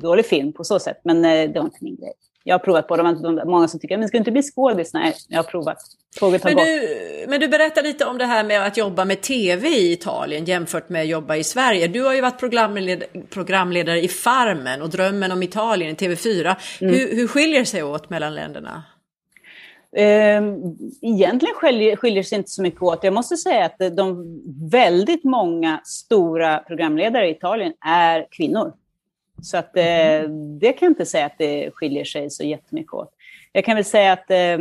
[0.00, 1.00] dålig film på så sätt.
[1.04, 2.12] Men eh, det var inte min grej.
[2.46, 3.44] Jag har provat på det.
[3.44, 4.94] Många som tycker, men ska du inte bli skådis?
[4.94, 5.78] Nej, jag har provat.
[6.20, 9.20] Tåget har men, du, men du berättar lite om det här med att jobba med
[9.20, 11.88] tv i Italien jämfört med att jobba i Sverige.
[11.88, 16.56] Du har ju varit programled programledare i Farmen och Drömmen om Italien i TV4.
[16.80, 16.94] Mm.
[16.94, 18.82] Hur, hur skiljer sig åt mellan länderna?
[19.96, 20.56] Ehm,
[21.02, 23.04] egentligen skiljer, skiljer sig inte så mycket åt.
[23.04, 24.24] Jag måste säga att de
[24.70, 28.72] väldigt många stora programledare i Italien är kvinnor.
[29.44, 30.58] Så att, eh, mm.
[30.58, 33.10] det kan jag inte säga att det skiljer sig så jättemycket åt.
[33.52, 34.58] Jag kan väl säga att eh,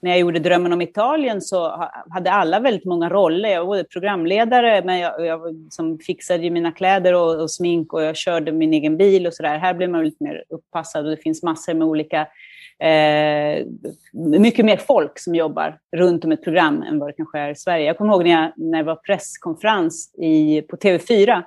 [0.00, 3.48] när jag gjorde Drömmen om Italien så hade alla väldigt många roller.
[3.48, 8.16] Jag var programledare, men jag, jag som fixade mina kläder och, och, smink och jag
[8.16, 9.58] körde min egen bil och sådär.
[9.58, 12.26] Här blir man lite mer uppassad och det finns massor med olika
[12.78, 13.66] Eh,
[14.12, 17.54] mycket mer folk som jobbar runt om ett program än vad det kanske är i
[17.54, 17.86] Sverige.
[17.86, 21.42] Jag kommer ihåg när, jag, när det var presskonferens i, på TV4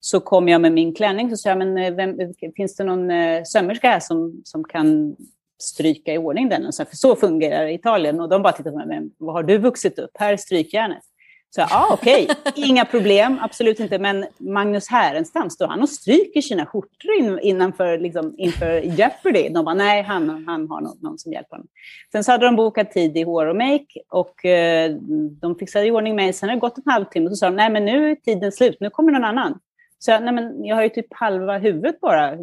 [0.00, 3.10] så kom jag med min klänning och sa men eh, vem, eh, finns det någon
[3.10, 5.16] eh, sömmerska här som, som kan
[5.62, 6.66] stryka i ordning den?
[6.66, 8.20] Och så, för så fungerar det i Italien.
[8.20, 10.10] Och de bara tittade på mig, men vad har du vuxit upp?
[10.14, 11.02] Här är strykjärnet.
[11.50, 12.64] Så ja, ah, okej, okay.
[12.64, 13.98] inga problem, absolut inte.
[13.98, 19.48] Men Magnus Härenstam, står han och stryker sina skjortor in, innanför, liksom, inför Jeopardy?
[19.48, 21.66] De bara, nej, han, han har någon, någon som hjälper honom.
[22.12, 24.90] Sen så hade de bokat tid i Hår och Make och eh,
[25.40, 26.32] de fixade i ordning mig.
[26.32, 28.52] Sen har det gått en halvtimme och så sa de, nej men nu är tiden
[28.52, 29.58] slut, nu kommer någon annan.
[29.98, 32.36] Så jag, nej men jag har ju typ halva huvudet bara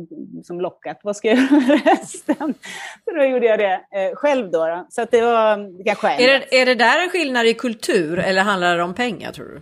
[0.43, 0.99] som lockat.
[1.03, 2.53] Vad ska jag göra med resten?
[3.05, 4.85] Så då gjorde jag det eh, själv då, då.
[4.89, 8.41] Så att det var kanske är det, är det där en skillnad i kultur eller
[8.41, 9.61] handlar det om pengar tror du?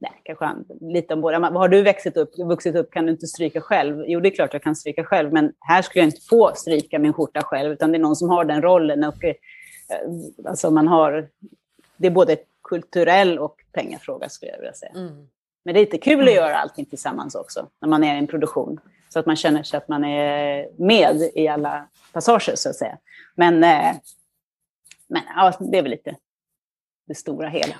[0.00, 0.46] Nej, kanske
[0.80, 1.38] lite om båda.
[1.38, 4.04] Har du vuxit upp, vuxit upp kan du inte stryka själv.
[4.06, 6.98] Jo, det är klart jag kan stryka själv, men här skulle jag inte få stryka
[6.98, 9.04] min skjorta själv, utan det är någon som har den rollen.
[9.04, 9.34] Och, eh,
[10.44, 11.28] alltså man har,
[11.96, 14.92] det är både kulturell och pengafråga skulle jag vilja säga.
[14.94, 15.26] Mm.
[15.64, 16.34] Men det är lite kul att mm.
[16.34, 18.80] göra allting tillsammans också, när man är i en produktion.
[19.08, 22.98] Så att man känner sig att man är med i alla passager, så att säga.
[23.34, 23.96] Men, eh,
[25.06, 26.16] men ja, det är väl lite
[27.08, 27.74] det stora hela.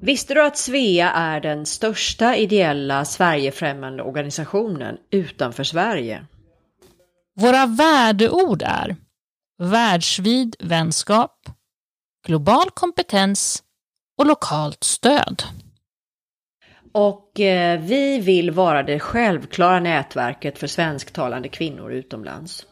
[0.00, 6.26] Visste du att Svea är den största ideella Sverigefrämmande organisationen utanför Sverige?
[7.34, 8.96] Våra värdeord är
[9.58, 11.48] världsvid vänskap,
[12.26, 13.62] global kompetens
[14.18, 15.42] och lokalt stöd.
[16.92, 22.66] Och eh, vi vill vara det självklara nätverket för svensktalande kvinnor utomlands.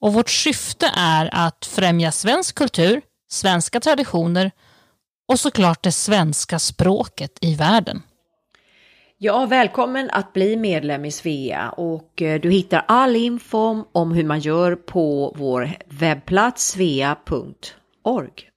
[0.00, 4.50] Och vårt syfte är att främja svensk kultur, svenska traditioner
[5.28, 8.02] och såklart det svenska språket i världen.
[9.18, 14.24] Ja, välkommen att bli medlem i Svea och eh, du hittar all info om hur
[14.24, 16.76] man gör på vår webbplats
[18.10, 18.50] svea.org.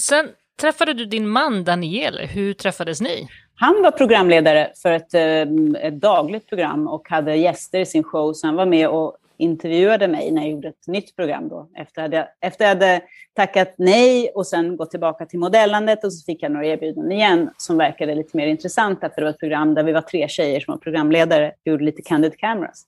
[0.00, 0.28] Sen
[0.60, 2.18] träffade du din man Daniel.
[2.18, 3.28] Hur träffades ni?
[3.54, 8.32] Han var programledare för ett, eh, ett dagligt program och hade gäster i sin show,
[8.32, 11.70] så han var med och intervjuade mig när jag gjorde ett nytt program då.
[11.76, 13.00] Efter att jag, efter jag hade
[13.34, 17.50] tackat nej och sen gått tillbaka till modellandet och så fick jag några erbjudanden igen
[17.56, 20.60] som verkade lite mer intressanta för det var ett program där vi var tre tjejer
[20.60, 22.86] som var programledare och gjorde lite candid cameras.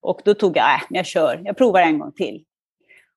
[0.00, 2.44] Och då tog jag, äh, jag kör, jag provar en gång till.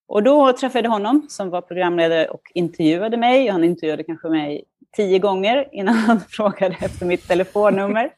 [0.08, 3.48] Och då träffade jag honom som var programledare och intervjuade mig.
[3.48, 4.64] Han intervjuade kanske mig
[4.96, 8.10] tio gånger innan han frågade efter mitt telefonnummer.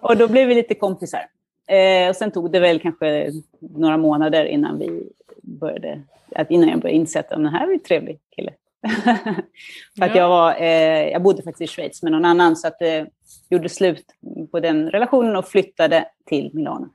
[0.00, 1.20] Och då blev vi lite kompisar.
[1.68, 5.08] Eh, och sen tog det väl kanske några månader innan vi
[5.42, 6.02] började,
[6.34, 8.52] att innan jag började inse att den här är en trevlig kille.
[9.98, 12.78] För att jag, var, eh, jag bodde faktiskt i Schweiz med någon annan, så att
[12.78, 13.06] det eh,
[13.50, 14.04] gjorde slut
[14.50, 16.88] på den relationen och flyttade till Milano.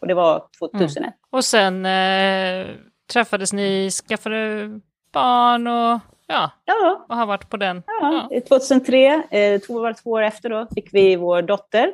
[0.00, 0.96] Och det var 2001.
[0.98, 1.12] Mm.
[1.30, 2.66] Och sen eh,
[3.12, 4.70] träffades ni, skaffade
[5.12, 7.06] barn och ja, ja.
[7.08, 7.82] och har varit på den.
[7.86, 8.28] Ja.
[8.30, 8.40] ja.
[8.40, 11.92] 2003, eh, två, två år efter då, fick vi vår dotter.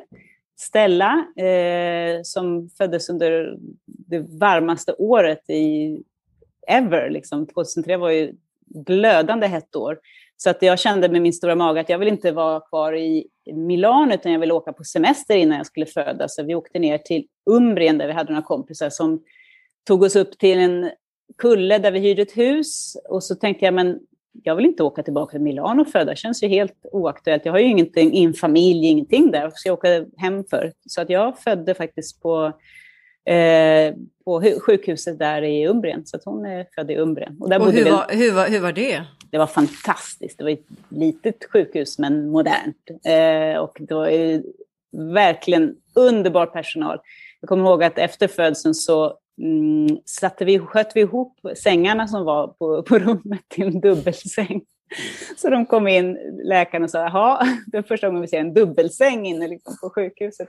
[0.55, 5.97] Stella, eh, som föddes under det varmaste året i
[6.67, 7.09] ever.
[7.09, 7.47] Liksom.
[7.47, 8.33] 2003 var ju
[8.65, 9.99] glödande hett år.
[10.37, 13.27] Så att jag kände med min stora mage att jag vill inte vara kvar i
[13.53, 16.35] Milano utan jag vill åka på semester innan jag skulle födas.
[16.35, 19.23] Så vi åkte ner till Umbrien där vi hade några kompisar som
[19.87, 20.91] tog oss upp till en
[21.37, 22.97] kulle där vi hyrde ett hus.
[23.09, 23.99] Och så tänkte jag, men
[24.43, 27.45] jag vill inte åka tillbaka till Milano och föda, det känns ju helt oaktuellt.
[27.45, 30.73] Jag har ju ingenting, ingen familj, ingenting där, vad ska jag åka hem för?
[30.85, 32.45] Så att jag födde faktiskt på,
[33.25, 33.95] eh,
[34.25, 37.37] på sjukhuset där i Umbrien, så att hon är född i Umbrien.
[37.39, 39.03] Och, där och hur, väl, var, hur, var, hur var det?
[39.31, 42.89] Det var fantastiskt, det var ett litet sjukhus men modernt.
[43.05, 44.09] Eh, och det var
[45.13, 46.99] verkligen underbar personal.
[47.41, 52.25] Jag kommer ihåg att efter födseln så mm, satte vi, sköt vi ihop sängarna som
[52.25, 54.61] var på, på rummet till en dubbelsäng.
[55.37, 58.53] Så de kom in, läkarna och sa, jaha, det är första gången vi ser en
[58.53, 60.47] dubbelsäng inne liksom, på sjukhuset.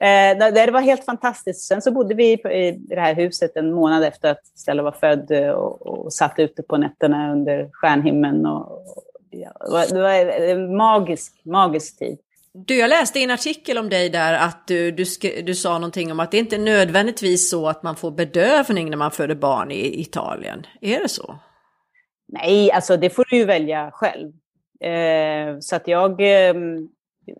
[0.00, 1.60] Eh, det var helt fantastiskt.
[1.68, 5.30] Sen så bodde vi i det här huset en månad efter att Stella var född
[5.30, 8.46] eh, och, och satt ute på nätterna under stjärnhimlen.
[8.46, 12.18] Och, och ja, det var en magisk, magisk tid.
[12.54, 15.04] Du, jag läste i en artikel om dig där att du, du,
[15.42, 18.96] du sa någonting om att det inte är nödvändigtvis så att man får bedövning när
[18.96, 20.66] man föder barn i Italien.
[20.80, 21.38] Är det så?
[22.28, 24.32] Nej, alltså det får du ju välja själv.
[24.80, 26.54] Eh, så, att jag, eh,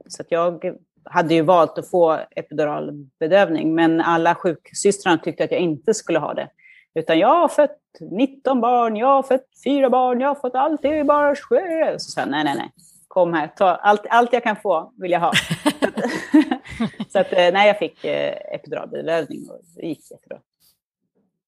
[0.08, 5.60] så att jag hade ju valt att få epiduralbedövning, men alla sjuksystrarna tyckte att jag
[5.60, 6.48] inte skulle ha det.
[6.94, 10.82] Utan jag har fött 19 barn, jag har fött fyra barn, jag har fått allt
[10.82, 11.98] det är bara sjö.
[11.98, 12.72] Så sa jag, nej, nej, nej
[13.12, 15.32] kom här, ta allt, allt jag kan få vill jag ha.
[17.08, 20.38] så att, eh, nej, jag fick eh, epiduralbedövning och det gick jättebra.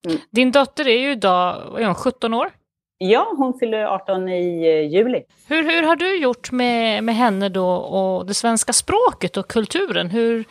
[0.06, 0.18] Mm.
[0.30, 2.50] Din dotter är ju idag, är hon 17 år?
[2.98, 5.22] Ja, hon fyller 18 i eh, juli.
[5.48, 10.10] Hur, hur har du gjort med, med henne då och det svenska språket och kulturen?
[10.10, 10.44] Hur,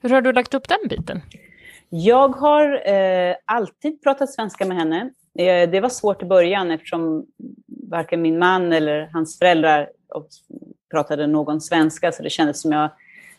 [0.00, 1.22] hur har du lagt upp den biten?
[1.88, 5.10] Jag har eh, alltid pratat svenska med henne.
[5.38, 7.26] Eh, det var svårt i början eftersom
[7.90, 9.88] varken min man eller hans föräldrar
[10.90, 12.90] pratade någon svenska, så det kändes som jag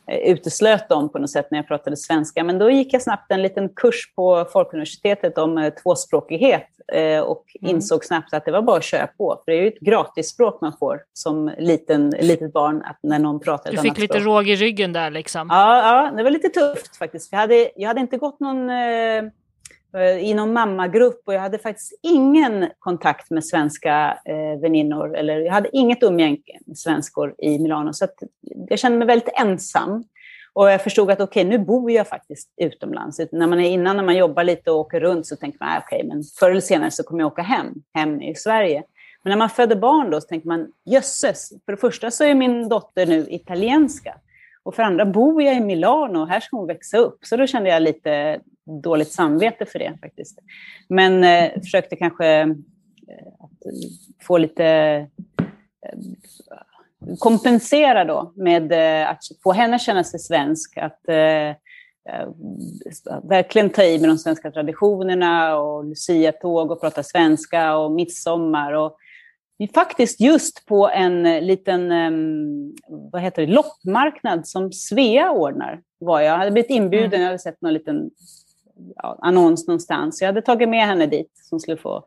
[0.08, 2.44] eh, uteslöt dem på något sätt när jag pratade svenska.
[2.44, 7.46] Men då gick jag snabbt en liten kurs på Folkuniversitetet om eh, tvåspråkighet eh, och
[7.62, 7.76] mm.
[7.76, 9.42] insåg snabbt att det var bara att köra på.
[9.46, 13.40] För det är ju ett gratisspråk man får som liten, litet barn att när någon
[13.40, 14.26] pratar ett Du fick lite språk.
[14.26, 15.48] råg i ryggen där liksom.
[15.50, 17.32] Ja, ja, det var lite tufft faktiskt.
[17.32, 18.70] Jag hade, jag hade inte gått någon
[19.94, 25.16] Eh, i någon mammagrupp och jag hade faktiskt ingen kontakt med svenska eh, väninnor.
[25.18, 27.94] Eller jag hade inget umgänge med svenskor i Milano.
[27.94, 28.08] Så
[28.70, 30.04] jag kände mig väldigt ensam.
[30.54, 33.20] Och jag förstod att okej, okay, nu bor jag faktiskt utomlands.
[33.32, 35.82] När man är innan när man jobbar lite och åker runt så tänker man ah,
[35.86, 38.84] okej, okay, men förr eller senare så kommer jag åka hem, hem i Sverige.
[39.24, 42.36] Men när man föder barn då så tänker man jösses, för det första så är
[42.36, 44.16] min dotter nu italienska.
[44.64, 47.18] Och för andra bor jag i Milano och här ska hon växa upp.
[47.22, 48.40] Så då kände jag lite
[48.84, 50.40] dåligt samvete för det faktiskt.
[50.88, 52.48] Men eh, försökte kanske eh,
[54.22, 55.98] få lite eh,
[57.20, 60.78] kompensera då med eh, att få henne känna sig svensk.
[60.78, 61.50] Att eh,
[62.10, 62.28] eh,
[63.24, 68.74] verkligen ta i med de svenska traditionerna och Lucia-tåg och prata svenska och midsommar.
[68.74, 68.98] Och
[69.68, 71.90] faktiskt just på en liten
[73.12, 75.82] vad heter det, loppmarknad som Svea ordnar.
[76.00, 76.34] Var jag.
[76.34, 77.22] jag hade blivit inbjuden, mm.
[77.22, 78.10] jag hade sett någon liten
[78.96, 80.22] ja, annons någonstans.
[80.22, 82.06] Jag hade tagit med henne dit som skulle få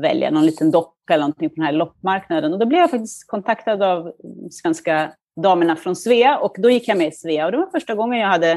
[0.00, 2.52] välja någon liten docka eller någonting på den här loppmarknaden.
[2.52, 4.12] Och då blev jag faktiskt kontaktad av
[4.50, 7.46] svenska damerna från Svea och då gick jag med i Svea.
[7.46, 8.50] Och det var första gången jag hade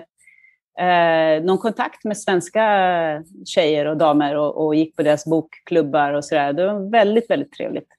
[0.79, 2.63] eh, någon kontakt med svenska
[3.45, 6.53] tjejer och damer och, och gick på deras bokklubbar och sådär.
[6.53, 7.94] Det var väldigt, väldigt trevligt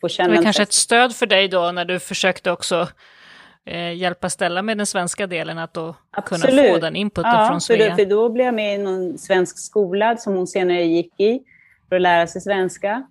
[0.00, 0.28] få känna.
[0.28, 2.88] Det var kanske ett stöd för dig då när du försökte också
[3.64, 6.56] eh, hjälpa Stella med den svenska delen, att då Absolut.
[6.56, 7.90] kunna få den inputen ja, från Svea?
[7.90, 11.40] För, för då blev jag med i någon svensk skola som hon senare gick i
[11.88, 13.02] för att lära sig svenska.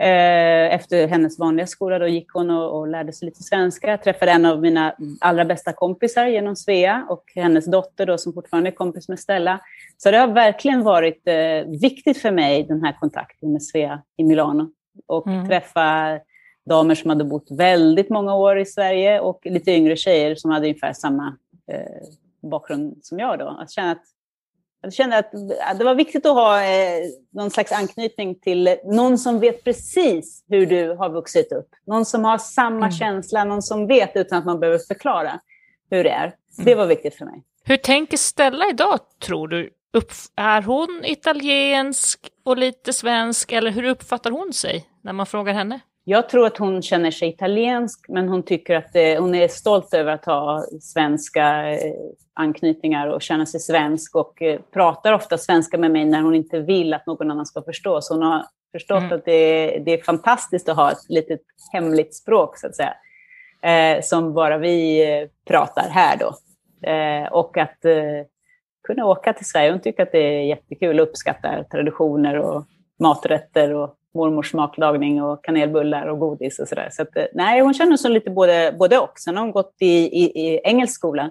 [0.00, 3.90] Eh, efter hennes vanliga skola då gick hon och, och, lärde sig lite svenska.
[3.90, 8.32] Jag träffade en av mina allra bästa kompisar genom Svea och hennes dotter då som
[8.32, 9.60] fortfarande är kompis med Stella.
[9.96, 14.24] Så det har verkligen varit eh, viktigt för mig, den här kontakten med Svea i
[14.24, 14.70] Milano.
[15.06, 15.48] Och mm.
[15.48, 16.18] träffa
[16.70, 20.66] damer som hade bott väldigt många år i Sverige och lite yngre tjejer som hade
[20.66, 21.36] ungefär samma
[21.72, 23.38] eh, bakgrund som jag.
[23.38, 23.56] Då.
[23.60, 24.02] Att känna att,
[24.82, 29.40] jag kände att det var viktigt att ha eh, någon slags anknytning till någon som
[29.40, 31.68] vet precis hur du har vuxit upp.
[31.86, 32.90] Någon som har samma mm.
[32.90, 35.40] känsla, någon som vet utan att man behöver förklara
[35.90, 36.34] hur det är.
[36.64, 37.42] Det var viktigt för mig.
[37.64, 39.70] Hur tänker Stella idag, tror du?
[40.36, 45.80] Är hon italiensk och lite svensk, eller hur uppfattar hon sig när man frågar henne?
[46.10, 49.94] Jag tror att hon känner sig italiensk, men hon tycker att det, hon är stolt
[49.94, 51.94] över att ha svenska eh,
[52.34, 56.60] anknytningar och känna sig svensk och eh, pratar ofta svenska med mig när hon inte
[56.60, 58.00] vill att någon annan ska förstå.
[58.00, 59.12] Så hon har förstått mm.
[59.12, 61.40] att det, det, är fantastiskt att ha ett litet
[61.72, 62.94] hemligt språk, så att säga,
[63.62, 66.34] eh, som bara vi eh, pratar här då.
[66.90, 68.26] Eh, och att eh,
[68.88, 69.70] kunna åka till Sverige.
[69.70, 72.64] Hon tycker att det är jättekul och uppskattar traditioner och
[72.98, 76.88] maträtter och mormors matlagning och kanelbullar och godis och sådär.
[76.92, 79.18] Så att, eh, nej, hon känner sig lite både, både och.
[79.18, 81.30] Sen har hon gått i, i, i engelsk skola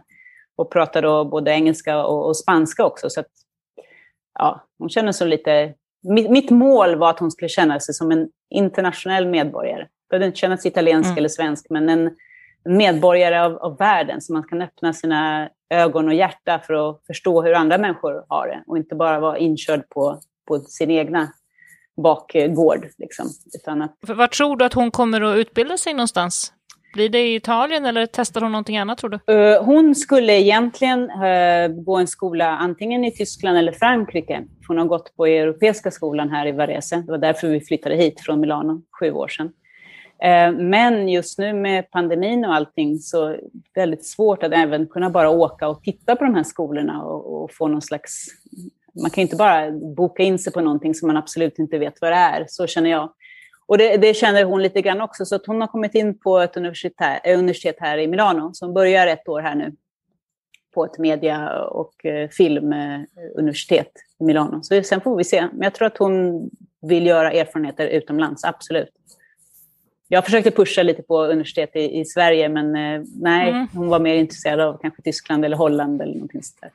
[0.56, 3.10] och pratar då både engelska och, och spanska också.
[3.10, 3.28] Så att,
[4.40, 5.74] ja, hon känner sig lite...
[6.04, 9.88] Mitt, mitt, mål var att hon skulle känna sig som en internationell medborgare.
[10.10, 11.18] Behövde inte känna sig italiensk mm.
[11.18, 12.16] eller svensk, men en,
[12.64, 17.06] en medborgare av, av världen, så man kan öppna sina ögon och hjärta för att
[17.08, 21.28] förstå hur andra människor har det och inte bara vara inkörd på, på sin egna
[22.02, 22.88] bakgård.
[22.98, 23.96] Liksom, utan att...
[24.02, 26.54] Var tror du att hon kommer att utbilda sig någonstans?
[26.94, 29.34] Blir det i Italien eller testar hon någonting annat tror du?
[29.34, 34.44] Uh, hon skulle egentligen uh, gå en skola antingen i Tyskland eller Frankrike.
[34.68, 36.96] Hon har gått på Europeiska skolan här i Varese.
[36.96, 39.52] Det var därför vi flyttade hit från Milano sju år sedan.
[40.26, 44.88] Uh, men just nu med pandemin och allting så är det väldigt svårt att även
[44.88, 48.28] kunna bara åka och titta på de här skolorna och, och få någon slags
[49.02, 52.12] man kan inte bara boka in sig på någonting som man absolut inte vet vad
[52.12, 52.46] det är.
[52.48, 53.14] Så känner jag.
[53.66, 55.26] Och det, det känner hon lite grann också.
[55.26, 58.74] Så att hon har kommit in på ett universitet, eh, universitet här i Milano som
[58.74, 59.76] börjar ett år här nu
[60.74, 64.64] på ett media och eh, filmuniversitet i Milano.
[64.64, 65.42] Så sen får vi se.
[65.42, 66.50] Men jag tror att hon
[66.82, 68.90] vill göra erfarenheter utomlands, absolut.
[70.08, 73.68] Jag försökte pusha lite på universitet i, i Sverige, men eh, nej, mm.
[73.74, 76.74] hon var mer intresserad av kanske Tyskland eller Holland eller någonting sånt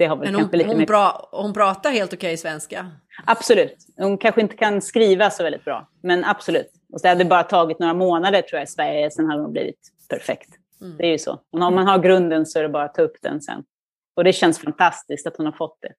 [0.00, 2.90] det har väl Men hon, lite hon, bra, hon pratar helt okej okay svenska?
[3.24, 3.76] Absolut.
[3.96, 6.72] Hon kanske inte kan skriva så väldigt bra, men absolut.
[6.92, 9.78] Och det hade bara tagit några månader tror jag i Sverige, sen hade hon blivit
[10.08, 10.48] perfekt.
[10.80, 10.96] Mm.
[10.96, 11.32] Det är ju så.
[11.32, 13.64] Och om man har grunden så är det bara att ta upp den sen.
[14.16, 15.92] Och det känns fantastiskt att hon har fått det.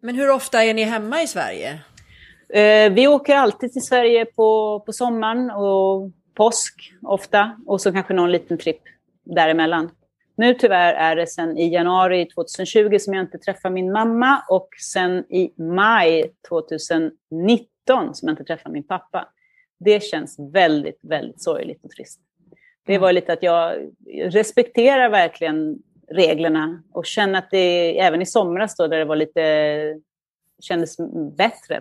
[0.00, 1.80] Men hur ofta är ni hemma i Sverige?
[2.48, 7.56] Eh, vi åker alltid till Sverige på, på sommaren och påsk ofta.
[7.66, 8.82] Och så kanske någon liten tripp
[9.24, 9.90] däremellan.
[10.36, 14.68] Nu tyvärr är det sen i januari 2020 som jag inte träffar min mamma och
[14.92, 19.28] sen i maj 2019 som jag inte träffar min pappa.
[19.80, 22.20] Det känns väldigt, väldigt sorgligt och trist.
[22.86, 23.90] Det var lite att jag
[24.24, 25.78] respekterar verkligen
[26.08, 30.00] reglerna och känner att det, även i somras då, där det var lite,
[30.62, 30.96] kändes
[31.36, 31.80] bättre.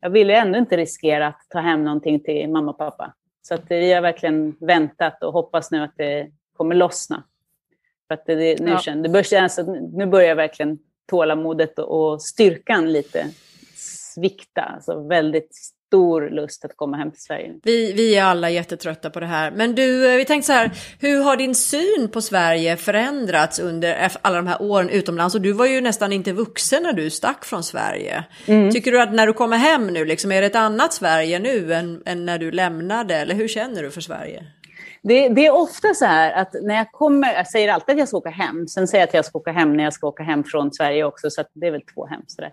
[0.00, 3.14] Jag ville ändå inte riskera att ta hem någonting till mamma och pappa.
[3.42, 7.22] Så att vi har verkligen väntat och hoppas nu att det kommer lossna.
[8.08, 8.78] För att det, nu, ja.
[8.78, 10.78] känner, det börjar, alltså, nu börjar verkligen
[11.10, 13.26] tålamodet och, och styrkan lite
[14.14, 14.62] svikta.
[14.62, 15.54] Alltså väldigt
[15.94, 17.54] stor lust att komma hem till Sverige.
[17.62, 19.50] Vi, vi är alla jättetrötta på det här.
[19.50, 24.10] Men du, eh, vi tänkte så här, hur har din syn på Sverige förändrats under
[24.22, 25.34] alla de här åren utomlands?
[25.34, 28.24] Och du var ju nästan inte vuxen när du stack från Sverige.
[28.46, 28.70] Mm.
[28.70, 31.74] Tycker du att när du kommer hem nu, liksom, är det ett annat Sverige nu
[31.74, 33.14] än, än när du lämnade?
[33.14, 34.44] Eller hur känner du för Sverige?
[35.08, 38.08] Det, det, är ofta så här att när jag kommer, jag säger alltid att jag
[38.08, 40.22] ska åka hem, sen säger jag att jag ska åka hem när jag ska åka
[40.22, 42.22] hem från Sverige också, så det är väl två hem.
[42.26, 42.52] Så där.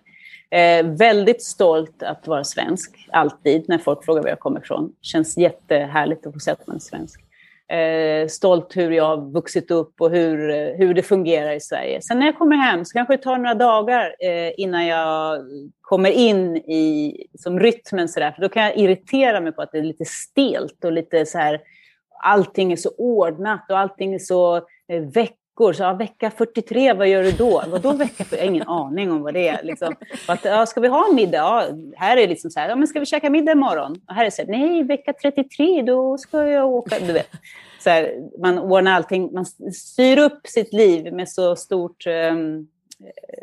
[0.59, 4.93] Eh, väldigt stolt att vara svensk, alltid, när folk frågar var jag kommer ifrån.
[5.01, 7.21] Känns jättehärligt att få säga att man är svensk.
[7.67, 10.37] Eh, stolt hur jag har vuxit upp och hur,
[10.77, 12.01] hur det fungerar i Sverige.
[12.01, 15.39] Sen när jag kommer hem så kanske det tar några dagar eh, innan jag
[15.81, 18.09] kommer in i som rytmen.
[18.09, 18.31] Så där.
[18.31, 21.37] För då kan jag irritera mig på att det är lite stelt och lite så
[21.37, 21.61] här,
[22.21, 24.55] allting är så ordnat och allting är så
[24.87, 25.73] eh, veckor.
[25.73, 27.63] Så, ja, vecka 43, vad gör du då?
[27.67, 28.37] Vadå vecka 43?
[28.37, 29.63] Jag har ingen aning om vad det är.
[29.63, 29.95] Liksom.
[30.27, 31.37] Att, ja, ska vi ha en middag?
[31.37, 33.95] Ja, här är det liksom så här, ja, men ska vi käka middag imorgon?
[34.07, 36.99] Och här är det så här, nej, vecka 33, då ska jag åka.
[36.99, 37.29] Du vet.
[37.79, 42.67] Så här, man ordnar allting, man styr upp sitt liv med så stort, um,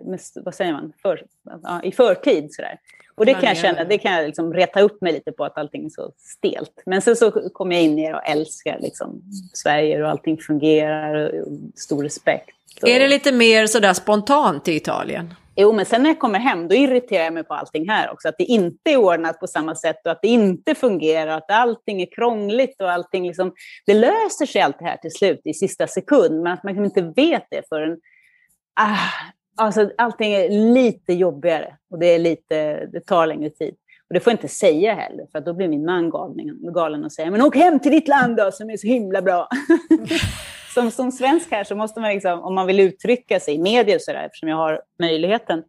[0.04, 1.24] med, vad säger man, för,
[1.62, 2.54] ja, i förtid.
[2.54, 2.78] Så där.
[3.18, 5.58] Och det kan jag känna, det kan jag liksom reta upp mig lite på att
[5.58, 6.82] allting är så stelt.
[6.86, 11.40] Men sen så kommer jag in i det och älskar liksom Sverige och allting fungerar
[11.40, 12.54] och stor respekt.
[12.82, 12.88] Och...
[12.88, 15.34] Är det lite mer sådär spontant i Italien?
[15.60, 18.28] Jo, men sen när jag kommer hem, då irriterar jag mig på allting här också.
[18.28, 22.02] Att det inte är ordnat på samma sätt och att det inte fungerar, att allting
[22.02, 23.52] är krångligt och allting liksom...
[23.86, 27.02] Det löser sig allt det här till slut i sista sekund, men att man inte
[27.16, 27.98] vet det förrän...
[28.80, 33.74] Ah, Alltså, allting är lite jobbigare och det, är lite, det tar längre tid.
[34.08, 37.12] Och det får jag inte säga heller, för då blir min man galen, galen och
[37.12, 39.48] säger men åk hem till ditt land då, som är så himla bra.
[40.74, 43.98] som, som svensk här så måste man, liksom, om man vill uttrycka sig i medier,
[43.98, 45.62] så där, eftersom jag har möjligheten,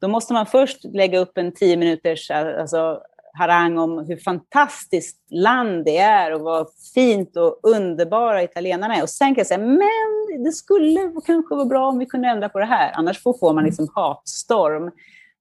[0.00, 3.00] då måste man först lägga upp en tio minuters alltså,
[3.38, 9.02] harang om hur fantastiskt land det är och vad fint och underbara italienarna är.
[9.02, 12.48] Och sen kan jag säga, men det skulle kanske vara bra om vi kunde ändra
[12.48, 12.90] på det här.
[12.94, 14.90] Annars får man liksom hatstorm.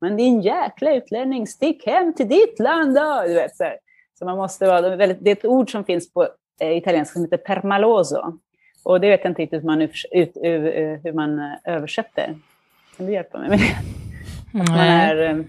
[0.01, 3.23] Men din jäkla utlänning, stick hem till ditt land då!
[3.27, 3.63] Du vet, så,
[4.19, 6.27] så man måste vara, det är ett ord som finns på
[6.61, 8.39] eh, italienska som heter permaloso.
[8.83, 10.31] Och det vet jag inte riktigt hur man, ut, ut,
[11.03, 12.35] hur man eh, översätter.
[12.97, 13.75] Kan du hjälpa mig med det?
[14.59, 15.45] Att man är eh,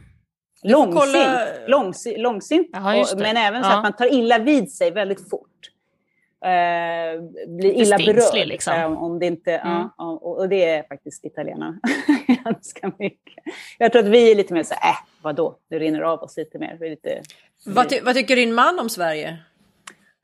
[0.65, 1.47] Långsint, kolla...
[1.67, 3.71] långsint, långsint Jaha, men även ja.
[3.71, 5.51] så att man tar illa vid sig väldigt fort.
[6.45, 8.49] Eh, blir illa berörd.
[8.49, 8.97] Liksom.
[8.97, 9.89] om det inte, mm.
[9.99, 11.81] ja, och, och, det är faktiskt italienarna
[12.45, 13.45] ganska mycket.
[13.79, 16.37] Jag tror att vi är lite mer så här, äh, vadå, det rinner av oss
[16.37, 16.77] lite mer.
[16.81, 17.23] Vi lite,
[17.67, 19.39] vad, ty vad tycker din man om Sverige?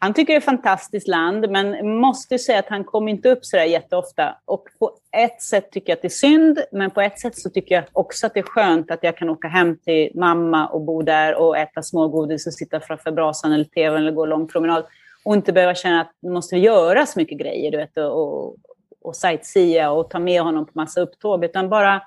[0.02, 3.44] Han tycker det är ett fantastiskt land, men måste säga att han kommer inte upp
[3.44, 4.36] så där jätteofta.
[4.44, 7.50] Och på ett sätt tycker jag att det är synd, men på ett sätt så
[7.50, 10.80] tycker jag också att det är skönt att jag kan åka hem till mamma och
[10.80, 14.84] bo där och äta smågodis och sitta framför brasan eller tvn eller gå lång promenad.
[15.24, 18.56] Och inte behöva känna att nu måste göra så mycket grejer, du vet, och,
[19.02, 22.02] och sightsea och ta med honom på massa upptåg, utan bara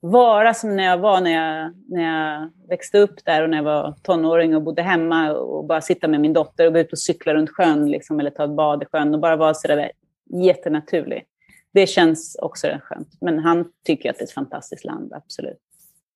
[0.00, 3.64] vara som när jag var när jag, när jag växte upp där och när jag
[3.64, 6.98] var tonåring och bodde hemma och bara sitta med min dotter och gå ut och
[6.98, 9.92] cykla runt sjön liksom, eller ta ett bad i sjön och bara vara sådär
[10.30, 11.24] jättenaturlig.
[11.72, 13.08] Det känns också skönt.
[13.20, 15.58] Men han tycker att det är ett fantastiskt land, absolut.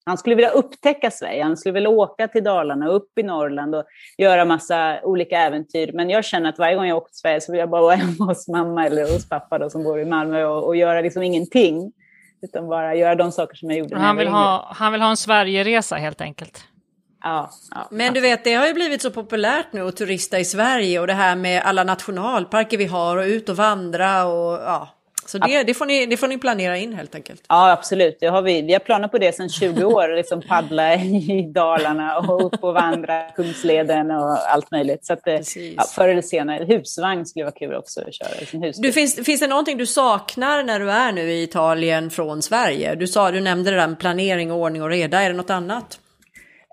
[0.07, 3.85] Han skulle vilja upptäcka Sverige, han skulle vilja åka till Dalarna, upp i Norrland och
[4.19, 5.91] göra massa olika äventyr.
[5.93, 7.95] Men jag känner att varje gång jag åker till Sverige så vill jag bara vara
[7.95, 11.23] hemma hos mamma eller hos pappa då, som bor i Malmö och, och göra liksom
[11.23, 11.93] ingenting.
[12.45, 15.17] Utan bara göra de saker som jag gjorde han vill ha, Han vill ha en
[15.17, 16.65] Sverigeresa helt enkelt.
[17.23, 20.45] Ja, ja, Men du vet, det har ju blivit så populärt nu att turista i
[20.45, 24.89] Sverige och det här med alla nationalparker vi har och ut och vandra och ja,
[25.27, 27.43] så det, det, får ni, det får ni planera in helt enkelt.
[27.49, 28.17] Ja, absolut.
[28.21, 28.63] Det har vi.
[28.63, 30.17] vi har planer på det sedan 20 år.
[30.17, 35.07] liksom paddla i Dalarna och upp och vandra Kungsleden och allt möjligt.
[35.07, 35.35] Så att, eh,
[35.77, 36.65] ja, förr eller senare.
[36.65, 38.29] Husvagn skulle vara kul också att köra.
[38.41, 42.43] Liksom du, finns, finns det någonting du saknar när du är nu i Italien från
[42.43, 42.95] Sverige?
[42.95, 45.23] Du sa, du nämnde det där med planering, ordning och reda.
[45.23, 45.99] Är det något annat?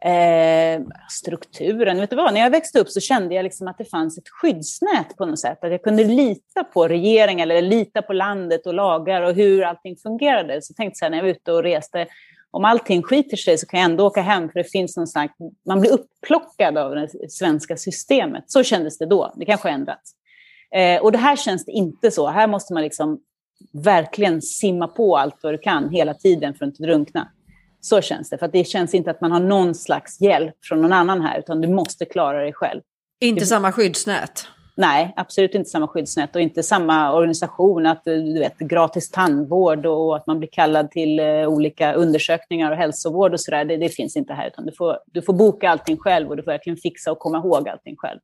[0.06, 2.34] Eh, strukturen, vet du vad?
[2.34, 5.40] När jag växte upp så kände jag liksom att det fanns ett skyddsnät på något
[5.40, 5.64] sätt.
[5.64, 9.96] Att jag kunde lita på regeringen eller lita på landet och lagar och hur allting
[9.98, 10.62] fungerade.
[10.62, 12.08] Så jag tänkte så här, när jag var ute och reste,
[12.52, 15.34] om allting skiter sig så kan jag ändå åka hem för det finns någon slags,
[15.66, 18.44] man blir upplockad av det svenska systemet.
[18.48, 20.12] Så kändes det då, det kanske har ändrats.
[20.76, 22.28] Eh, och det här känns det inte så.
[22.28, 23.20] Här måste man liksom
[23.74, 27.28] verkligen simma på allt vad du kan hela tiden för att inte drunkna.
[27.82, 30.94] Så känns det, för det känns inte att man har någon slags hjälp från någon
[30.94, 32.82] annan här, utan du måste klara dig själv.
[33.20, 33.46] Inte det...
[33.46, 34.48] samma skyddsnät?
[34.76, 40.16] Nej, absolut inte samma skyddsnät och inte samma organisation, att du vet, gratis tandvård och
[40.16, 43.66] att man blir kallad till uh, olika undersökningar och hälsovård och sådär.
[43.66, 46.44] Det, det, finns inte här, utan du får, du får boka allting själv och du
[46.44, 48.20] får verkligen fixa och komma ihåg allting själv.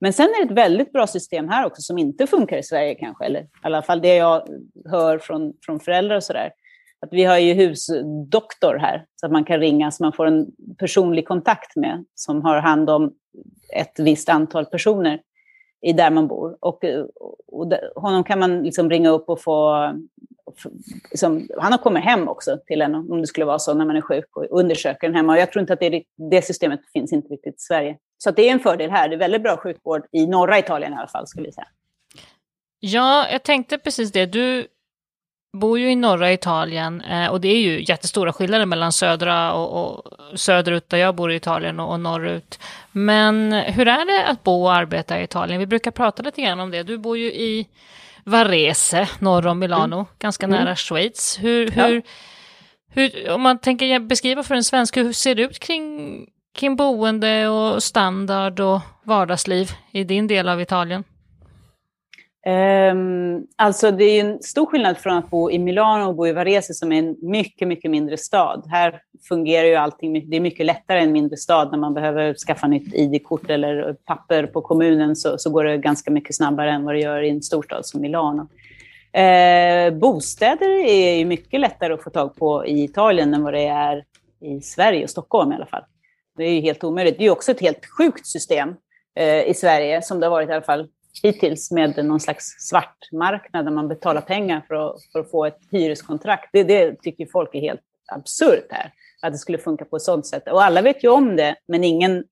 [0.00, 2.94] Men sen är det ett väldigt bra system här också som inte funkar i Sverige
[2.94, 4.42] kanske, eller i alla fall det jag
[4.90, 6.50] hör från, från föräldrar och sådär.
[7.00, 10.46] Att vi har ju husdoktor här, så att man kan ringa så man får en
[10.78, 13.14] personlig kontakt med, som har hand om
[13.76, 15.20] ett visst antal personer
[15.80, 16.56] i där man bor.
[16.60, 16.84] Och,
[17.46, 19.90] och honom kan man liksom ringa upp och få...
[21.10, 23.96] Liksom, han har kommit hem också till en, om det skulle vara så, när man
[23.96, 25.32] är sjuk och undersöker den hemma.
[25.32, 27.96] Och jag tror inte att det, det systemet finns inte riktigt i Sverige.
[28.18, 29.08] Så det är en fördel här.
[29.08, 31.66] Det är väldigt bra sjukvård i norra Italien i alla fall, skulle jag säga.
[32.80, 34.26] Ja, jag tänkte precis det.
[34.26, 34.66] Du
[35.52, 39.84] bor ju i norra Italien eh, och det är ju jättestora skillnader mellan södra och,
[39.84, 42.60] och söderut där jag bor i Italien och, och norrut.
[42.92, 45.60] Men hur är det att bo och arbeta i Italien?
[45.60, 46.82] Vi brukar prata lite grann om det.
[46.82, 47.68] Du bor ju i
[48.24, 50.06] Varese, norr om Milano, mm.
[50.18, 50.60] ganska mm.
[50.60, 51.38] nära Schweiz.
[51.40, 52.02] Hur, hur, ja.
[52.90, 57.48] hur, om man tänker beskriva för en svensk, hur ser det ut kring, kring boende
[57.48, 61.04] och standard och vardagsliv i din del av Italien?
[62.48, 66.32] Um, alltså det är en stor skillnad från att bo i Milano och bo i
[66.32, 68.66] Varese som är en mycket, mycket mindre stad.
[68.70, 72.34] Här fungerar ju allting, det är mycket lättare än en mindre stad när man behöver
[72.34, 76.84] skaffa nytt ID-kort eller papper på kommunen så, så går det ganska mycket snabbare än
[76.84, 78.42] vad det gör i en storstad som Milano.
[78.42, 83.66] Uh, bostäder är ju mycket lättare att få tag på i Italien än vad det
[83.66, 84.04] är
[84.40, 85.82] i Sverige och Stockholm i alla fall.
[86.36, 87.18] Det är ju helt omöjligt.
[87.18, 88.68] Det är också ett helt sjukt system
[89.20, 90.88] uh, i Sverige som det har varit i alla fall
[91.22, 95.58] hittills med någon slags svartmarknad där man betalar pengar för att, för att få ett
[95.70, 96.48] hyreskontrakt.
[96.52, 97.80] Det, det tycker folk är helt
[98.12, 98.92] absurt här,
[99.22, 100.48] att det skulle funka på ett sådant sätt.
[100.48, 102.24] Och alla vet ju om det, men ingen,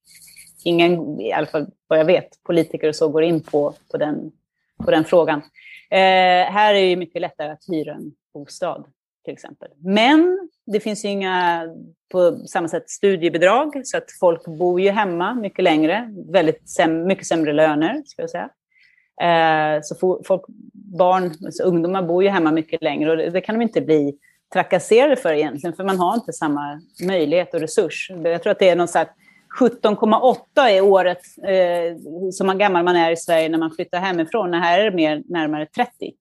[0.64, 4.32] ingen i alla fall vad jag vet, politiker och så går in på, på, den,
[4.84, 5.38] på den frågan.
[5.90, 8.84] Eh, här är det mycket lättare att hyra en bostad
[9.24, 9.68] till exempel.
[9.78, 11.66] Men det finns ju inga,
[12.12, 17.26] på samma sätt, studiebidrag, så att folk bor ju hemma mycket längre, väldigt säm mycket
[17.26, 18.50] sämre löner, ska jag säga.
[19.22, 20.42] Eh, så folk,
[20.72, 24.18] barn, alltså ungdomar bor ju hemma mycket längre och det, det, kan de inte bli
[24.52, 28.10] trakasserade för egentligen, för man har inte samma möjlighet och resurs.
[28.24, 28.88] Jag tror att det är någon
[29.60, 31.96] 17,8 är året eh,
[32.32, 34.54] som gammal man är i Sverige när man flyttar hemifrån.
[34.54, 36.12] Och här är det mer närmare 30.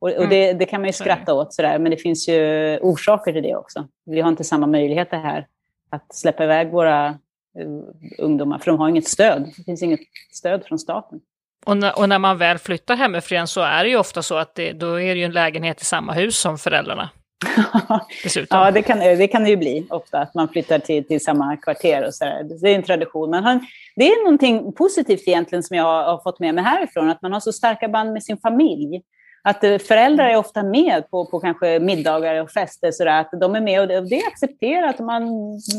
[0.00, 0.58] Och, och det, mm.
[0.58, 3.88] det, kan man ju skratta åt sådär, men det finns ju orsaker till det också.
[4.06, 5.46] Vi har inte samma möjligheter här
[5.90, 7.82] att släppa iväg våra uh,
[8.18, 9.52] ungdomar, för de har inget stöd.
[9.56, 10.00] Det finns inget
[10.32, 11.20] stöd från staten.
[11.66, 14.54] Och när, och när man väl flyttar hemifrån så är det ju ofta så att
[14.54, 17.10] det, då är det ju en lägenhet i samma hus som föräldrarna.
[18.22, 18.58] Dessutom.
[18.58, 21.56] ja, det kan, det kan det ju bli ofta, att man flyttar till, till samma
[21.56, 22.44] kvarter och så där.
[22.62, 23.30] Det är en tradition.
[23.30, 27.32] Men det är någonting positivt egentligen som jag har fått med mig härifrån, att man
[27.32, 29.02] har så starka band med sin familj.
[29.42, 33.30] Att eh, föräldrar är ofta med på, på kanske middagar och fester, så där, att
[33.40, 34.98] de är med och det, och det är accepterat.
[34.98, 35.28] Man,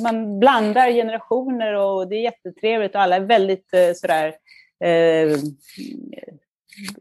[0.03, 4.33] man blandar generationer och det är jättetrevligt och alla är väldigt eh, sådär
[4.81, 5.37] eh,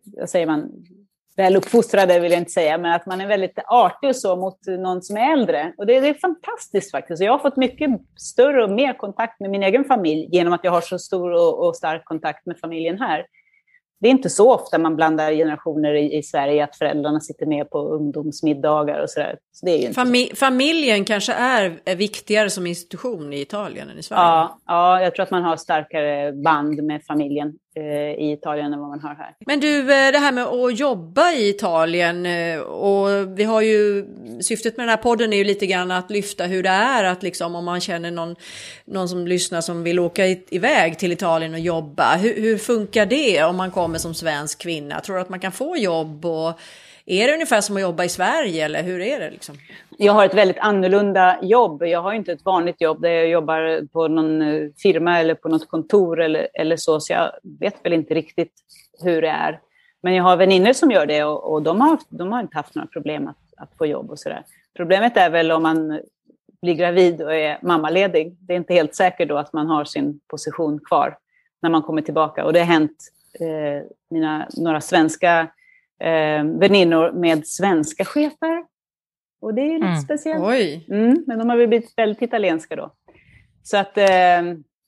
[0.04, 0.70] vad säger man,
[1.36, 4.58] väl uppfostrade vill jag inte säga, men att man är väldigt artig och så mot
[4.66, 5.72] någon som är äldre.
[5.76, 7.22] Och det, det, är fantastiskt faktiskt.
[7.22, 10.72] Jag har fått mycket större och mer kontakt med min egen familj genom att jag
[10.72, 13.26] har så stor och, och stark kontakt med familjen här
[14.00, 17.70] det är inte så ofta man blandar generationer i, i Sverige, att föräldrarna sitter med
[17.70, 19.38] på ungdomsmiddagar och sådär.
[19.94, 24.22] Famil familjen kanske är, viktigare som institution i Italien än i Sverige?
[24.22, 27.84] Ja, ja, jag tror att man har starkare band med familjen eh,
[28.24, 29.34] i Italien än vad man har här.
[29.46, 34.06] Men du, eh, det här med att jobba i Italien eh, och vi har ju
[34.40, 37.22] syftet med den här podden är ju lite grann att lyfta hur det är att
[37.22, 38.36] liksom om man känner någon,
[38.84, 42.16] någon som lyssnar som vill åka iväg till Italien och jobba.
[42.16, 45.00] Hur, hur funkar det om man kommer som svensk kvinna?
[45.00, 46.60] Tror du att man kan få jobb och
[47.06, 49.30] är det ungefär som att jobba i Sverige eller hur är det?
[49.30, 49.54] Liksom?
[49.98, 51.82] Jag har ett väldigt annorlunda jobb.
[51.82, 55.48] Jag har inte ett vanligt jobb där jag jobbar på någon eh, firma eller på
[55.48, 57.30] något kontor eller, eller så, så jag
[57.60, 58.52] vet väl inte riktigt
[59.02, 59.60] hur det är.
[60.02, 62.74] Men jag har vänner som gör det och, och de, har, de har inte haft
[62.74, 64.44] några problem att, att få jobb och sådär.
[64.76, 66.00] Problemet är väl om man
[66.62, 68.36] blir gravid och är mammaledig.
[68.40, 71.18] Det är inte helt säkert då att man har sin position kvar
[71.62, 72.44] när man kommer tillbaka.
[72.44, 75.48] Och det har hänt eh, mina, några svenska
[76.00, 78.64] eh, väninnor med svenska chefer.
[79.42, 80.00] Och det är lite Mm.
[80.00, 80.44] speciellt.
[80.44, 80.86] Oj.
[80.90, 82.92] Mm, men de har väl blivit väldigt italienska då.
[83.62, 84.42] Så att eh,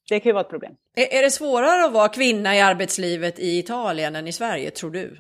[0.08, 0.72] det kan ju vara ett problem.
[0.96, 4.90] Är, är det svårare att vara kvinna i arbetslivet i Italien än i Sverige, tror
[4.90, 5.16] du?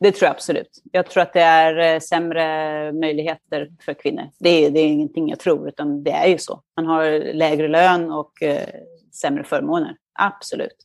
[0.00, 0.82] Det tror jag absolut.
[0.92, 4.24] Jag tror att det är eh, sämre möjligheter för kvinnor.
[4.38, 6.62] Det är, det är ingenting jag tror, utan det är ju så.
[6.76, 8.68] Man har lägre lön och eh,
[9.12, 9.96] sämre förmåner.
[10.18, 10.76] Absolut.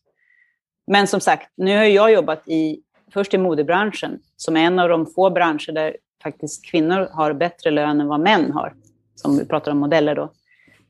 [0.88, 2.80] Men som sagt, nu har jag jobbat i,
[3.14, 7.72] först i modebranschen, som är en av de få branscher där faktiskt kvinnor har bättre
[7.72, 8.74] lön än vad män har.
[9.16, 10.32] Som vi pratar om modeller då.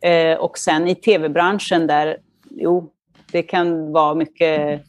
[0.08, 2.18] Eh, och sen i tv-branschen där,
[2.50, 2.92] jo,
[3.32, 4.80] det kan vara mycket eh,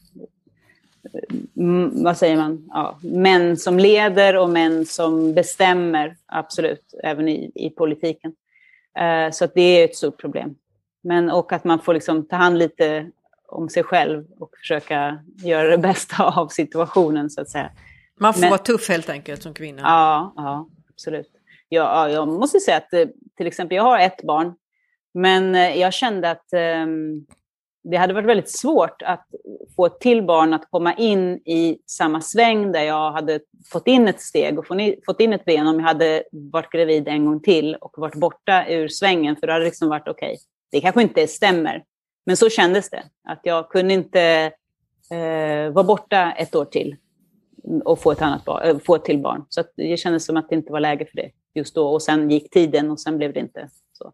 [1.93, 7.70] vad säger man, ja, män som leder och män som bestämmer, absolut, även i, i
[7.70, 8.35] politiken.
[8.99, 10.55] Eh, så att det är ett stort problem.
[11.03, 13.11] Men, och att man får liksom ta hand lite
[13.49, 17.70] om sig själv och försöka göra det bästa av situationen, så att säga.
[18.20, 19.82] Man får Men- vara tuff helt enkelt som kvinna.
[19.82, 21.30] Ja, ja absolut.
[21.68, 24.55] Ja, ja, jag måste säga att eh, till exempel, jag har ett barn,
[25.14, 27.26] men eh, jag kände att ehm,
[27.90, 29.26] det hade varit väldigt svårt att
[29.76, 33.40] få ett till barn att komma in i samma sväng där jag hade
[33.72, 34.66] fått in ett steg och
[35.07, 38.66] fått in ett ben om jag hade varit gravid en gång till och varit borta
[38.68, 39.36] ur svängen.
[39.36, 40.38] För det hade liksom varit okej,
[40.70, 41.84] det kanske inte stämmer.
[42.25, 44.53] Men så kändes det, att jag kunde inte
[45.11, 46.97] eh, vara borta ett år till
[47.85, 49.45] och få ett, annat barn, äh, få ett till barn.
[49.49, 51.89] Så att det kändes som att det inte var läge för det just då.
[51.89, 54.12] Och sen gick tiden och sen blev det inte så.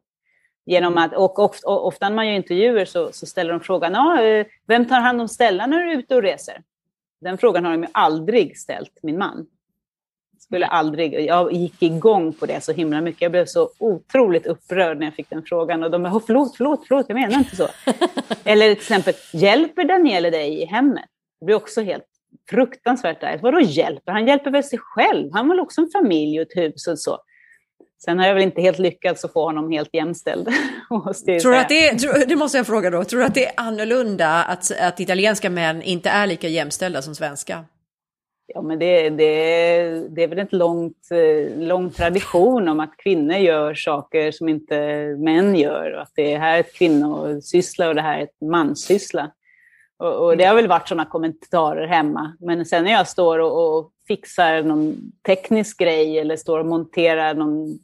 [0.66, 3.94] Genom att, och ofta, och ofta när man gör intervjuer så, så ställer de frågan,
[3.94, 6.62] ah, vem tar hand om Stella när du är ute och reser?
[7.20, 9.46] Den frågan har de ju aldrig ställt min man.
[10.50, 13.22] Skulle aldrig, jag gick igång på det så himla mycket.
[13.22, 15.82] Jag blev så otroligt upprörd när jag fick den frågan.
[15.82, 17.68] Och de bara, "Åh, förlåt, förlåt, förlåt, jag menar inte så.
[18.44, 21.04] Eller till exempel, hjälper Daniele dig i hemmet?
[21.40, 22.04] Det blir också helt
[22.50, 23.38] fruktansvärt där.
[23.42, 24.12] Vadå hjälper?
[24.12, 25.30] Han hjälper väl sig själv?
[25.32, 27.18] Han har också en familj och ett hus och så.
[28.04, 30.48] Sen har jag väl inte helt lyckats att få honom helt jämställd.
[31.42, 34.44] Tror att det, är, det måste jag fråga då, tror du att det är annorlunda
[34.44, 37.64] att, att italienska män inte är lika jämställda som svenska?
[38.54, 43.36] Ja, men det, det, det är väl en långt, eh, lång tradition om att kvinnor
[43.36, 44.76] gör saker som inte
[45.18, 45.92] män gör.
[45.92, 49.30] Och att det här är ett kvinnosyssla och det här är ett manssyssla.
[49.98, 52.36] Och, och det har väl varit sådana kommentarer hemma.
[52.40, 57.34] Men sen när jag står och, och fixar någon teknisk grej eller står och monterar
[57.34, 57.78] någon,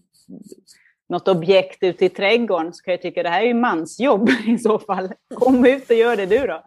[1.09, 4.59] något objekt ute i trädgården så kan jag tycka det här är ju mansjobb i
[4.59, 5.13] så fall.
[5.35, 6.63] Kom ut och gör det du då.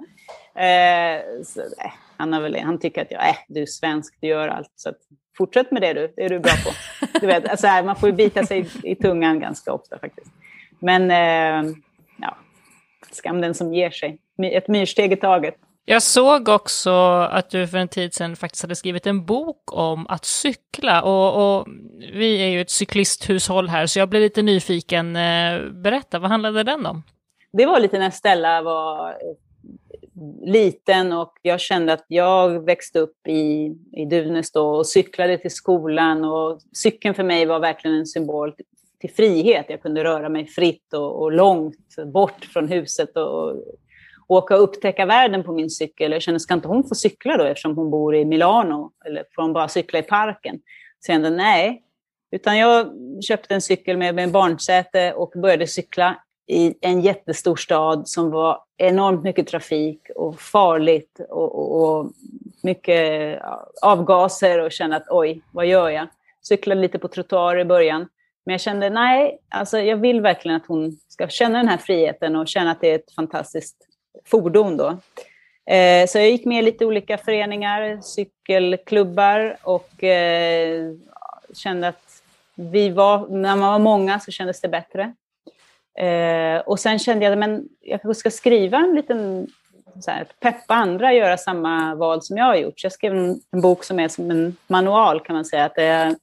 [0.56, 4.28] Eh, så, nej, han, har väl, han tycker att jag, äh, du är svensk, du
[4.28, 4.72] gör allt.
[4.76, 4.94] Så
[5.38, 6.72] fortsätt med det du, det är du bra på.
[7.22, 10.32] Du vet, alltså, här, man får ju bita sig i, i tungan ganska ofta faktiskt.
[10.80, 11.72] Men eh,
[12.22, 12.38] ja,
[13.12, 14.20] skam den som ger sig.
[14.44, 15.56] Ett myrsteg i taget.
[15.86, 16.92] Jag såg också
[17.32, 21.02] att du för en tid sedan faktiskt hade skrivit en bok om att cykla.
[21.02, 21.68] Och, och
[22.14, 25.16] vi är ju ett cyklisthushåll här, så jag blev lite nyfiken.
[25.16, 27.04] Eh, Berätta, vad handlade den om?
[27.54, 29.18] Det var lite när Stella var
[30.42, 35.52] liten och jag kände att jag växte upp i, i Duvnäs då och cyklade till
[35.52, 38.56] skolan och cykeln för mig var verkligen en symbol
[39.00, 39.66] till, frihet.
[39.70, 43.56] Jag kunde röra mig fritt och, och långt bort från huset och, och
[44.28, 46.12] åka och upptäcka världen på min cykel.
[46.12, 48.92] Jag kände, ska inte hon få cykla då eftersom hon bor i Milano?
[49.06, 50.60] Eller får hon bara cykla i parken?
[51.00, 51.84] Så jag kände, nej.
[52.32, 52.92] Utan jag
[53.24, 58.62] köpte en cykel med, med barnsäte och började cykla i en jättestor stad som var
[58.78, 62.12] enormt mycket trafik och farligt och, och, och
[62.64, 63.40] mycket
[63.82, 66.08] avgaser och kände att oj, vad gör jag?
[66.42, 68.08] Cyklade lite på trottoarer i början.
[68.46, 72.36] Men jag kände nej, alltså jag vill verkligen att hon ska känna den här friheten
[72.36, 73.78] och känna att det är ett fantastiskt
[74.26, 74.88] fordon då.
[75.74, 80.94] Eh, så jag gick med i lite olika föreningar, cykelklubbar och eh,
[81.54, 82.22] kände att
[82.56, 85.14] vi var, när man var många så kändes det bättre.
[86.00, 89.48] Eh, och sen kände jag att jag kanske ska skriva en liten,
[90.02, 92.80] så här, peppa andra att göra samma val som jag har gjort.
[92.80, 95.66] Så jag skrev en, en bok som är som en manual kan man säga.
[95.66, 96.16] Att jag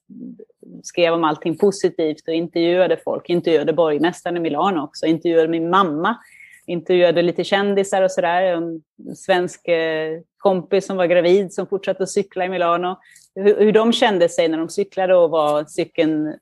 [0.83, 3.29] skrev om allting positivt och intervjuade folk.
[3.29, 6.17] Intervjuade borgmästaren i Milano också, intervjuade min mamma.
[6.65, 8.41] Intervjuade lite kändisar och sådär.
[8.41, 8.81] En
[9.15, 12.97] svensk eh, kompis som var gravid som fortsatte att cykla i Milano.
[13.35, 16.35] Hur, hur de kände sig när de cyklade och vad cykeln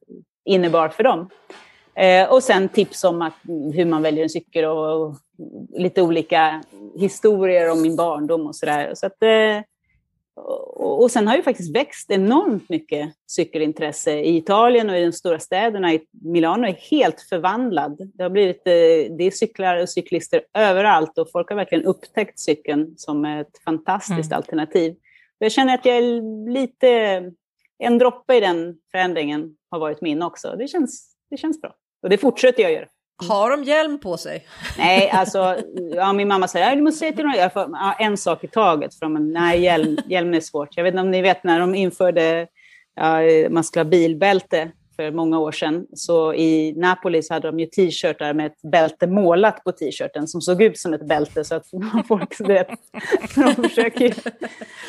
[0.45, 1.29] innebar för dem.
[1.95, 3.33] Eh, och sen tips om att,
[3.73, 5.15] hur man väljer en cykel och, och
[5.69, 6.63] lite olika
[6.95, 8.91] historier om min barndom och sådär.
[8.95, 9.63] Så att, eh,
[10.35, 15.11] och, och sen har ju faktiskt växt enormt mycket cykelintresse i Italien och i de
[15.11, 15.99] stora städerna.
[16.11, 18.11] Milano är helt förvandlad.
[18.13, 22.93] Det har blivit det är cyklar och cyklister överallt och folk har verkligen upptäckt cykeln
[22.97, 24.37] som ett fantastiskt mm.
[24.37, 24.95] alternativ.
[25.37, 26.87] Jag känner att jag är lite,
[27.77, 30.55] en droppe i den förändringen har varit min också.
[30.57, 31.75] Det känns, det känns bra.
[32.05, 32.85] Och det fortsätter jag göra.
[33.27, 34.45] Har de hjälm på sig?
[34.77, 35.57] Nej, alltså
[35.95, 38.47] ja, min mamma säger du måste säga till dem, jag får, ja, en sak i
[38.47, 38.95] taget.
[38.95, 40.69] För de, nej, hjälm, hjälm är svårt.
[40.77, 42.47] Jag vet inte om ni vet när de införde
[42.95, 45.87] ja, man skulle ha bilbälte för många år sedan.
[45.93, 50.41] Så i Napoli så hade de ju t-shirtar med ett bälte målat på t-shirten som
[50.41, 51.65] såg ut som ett bälte så att
[52.07, 52.67] folk vet.
[53.35, 54.13] de försöker,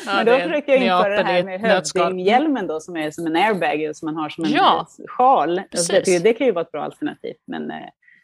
[0.05, 3.35] ja, men då försöker jag införa det här med hövdinghjälmen då som är som en
[3.35, 5.61] airbag som man har som en ja, sjal.
[6.05, 7.35] Det, det kan ju vara ett bra alternativ.
[7.47, 7.77] Men eh,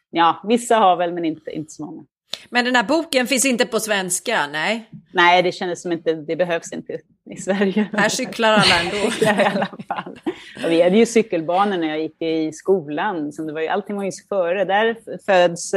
[0.09, 2.03] ja, vissa har väl men inte, inte så många.
[2.49, 4.89] Men den här boken finns inte på svenska, nej?
[5.11, 7.89] Nej, det kändes som inte, det behövs inte i Sverige.
[7.93, 8.97] Här cyklar alla ändå.
[9.41, 10.19] i alla fall.
[10.65, 13.95] Och vi hade ju cykelbanor när jag gick i skolan, så det var ju, allting
[13.95, 14.65] var ju före.
[14.65, 15.73] Där föds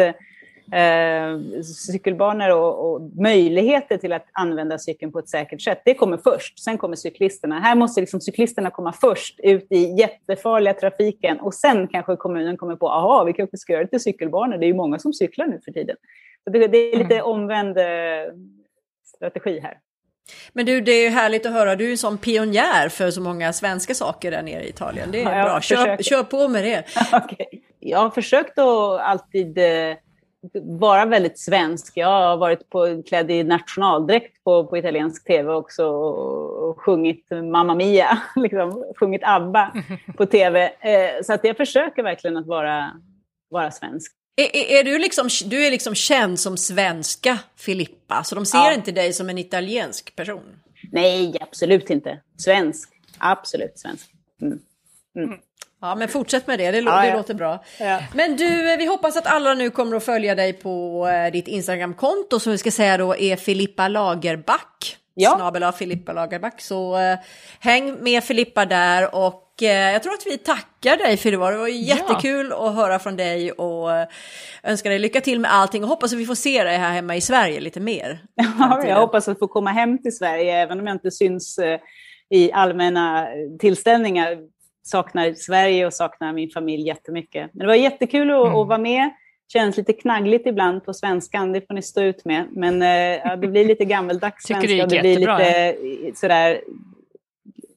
[0.72, 5.82] eh, cykelbanor och, och, möjligheter till att använda cykeln på ett säkert sätt.
[5.84, 7.60] Det kommer först, sen kommer cyklisterna.
[7.60, 12.76] Här måste liksom cyklisterna komma först ut i jättefarliga trafiken och sen kanske kommunen kommer
[12.76, 14.58] på, att vi kanske ska göra det till cykelbanor.
[14.58, 15.96] Det är ju många som cyklar nu för tiden.
[16.50, 17.26] Det, det är lite mm.
[17.26, 17.84] omvänd eh,
[19.04, 19.78] strategi här.
[20.52, 21.76] Men du, det är härligt att höra.
[21.76, 25.10] Du är sån pionjär för så många svenska saker där nere i Italien.
[25.12, 25.60] Det är ja, bra.
[25.60, 26.84] Kör, kör, på med det.
[27.24, 27.60] okay.
[27.80, 29.96] Jag har försökt att alltid eh,
[30.62, 31.92] vara väldigt svensk.
[31.96, 37.30] Jag har varit på, klädd i nationaldräkt på, på italiensk tv också och, och sjungit
[37.30, 39.72] Mamma Mia, liksom, sjungit ABBA
[40.16, 40.64] på tv.
[40.64, 42.90] Eh, så att jag försöker verkligen att vara,
[43.50, 44.12] vara svensk.
[44.36, 48.58] Är, är, är, du, liksom, du är liksom känd som svenska Filippa, så de ser
[48.58, 48.72] ja.
[48.72, 50.60] inte dig som en italiensk person?
[50.92, 52.20] Nej, absolut inte.
[52.38, 52.90] Svensk.
[53.18, 54.10] Absolut svensk.
[54.42, 54.58] Mm.
[55.16, 55.38] Mm.
[55.80, 57.16] Ja, men fortsätt med det, det, ja, det ja.
[57.16, 57.64] låter bra.
[57.80, 58.02] Ja.
[58.14, 62.40] Men du, vi hoppas att alla nu kommer att följa dig på eh, ditt Instagramkonto
[62.40, 64.96] som vi ska säga då är Filippa Lagerback.
[65.18, 65.36] Ja.
[65.36, 66.60] Snabel av Filippa Lagerback.
[66.60, 67.18] Så eh,
[67.60, 71.52] häng med Filippa där och eh, jag tror att vi tackar dig för det var,
[71.52, 74.08] det var jättekul att höra från dig och eh,
[74.62, 77.16] önskar dig lycka till med allting och hoppas att vi får se dig här hemma
[77.16, 78.18] i Sverige lite mer.
[78.58, 81.80] Ja, jag hoppas att få komma hem till Sverige även om jag inte syns eh,
[82.30, 84.38] i allmänna tillställningar
[84.82, 87.50] saknar Sverige och saknar min familj jättemycket.
[87.52, 88.58] Men det var jättekul att, mm.
[88.58, 89.10] att vara med.
[89.52, 92.46] Känns lite knaggligt ibland på svenskan, det får ni stå ut med.
[92.50, 94.68] Men äh, det blir lite gammeldags svenska.
[94.68, 96.60] det, det blir lite eh, sådär...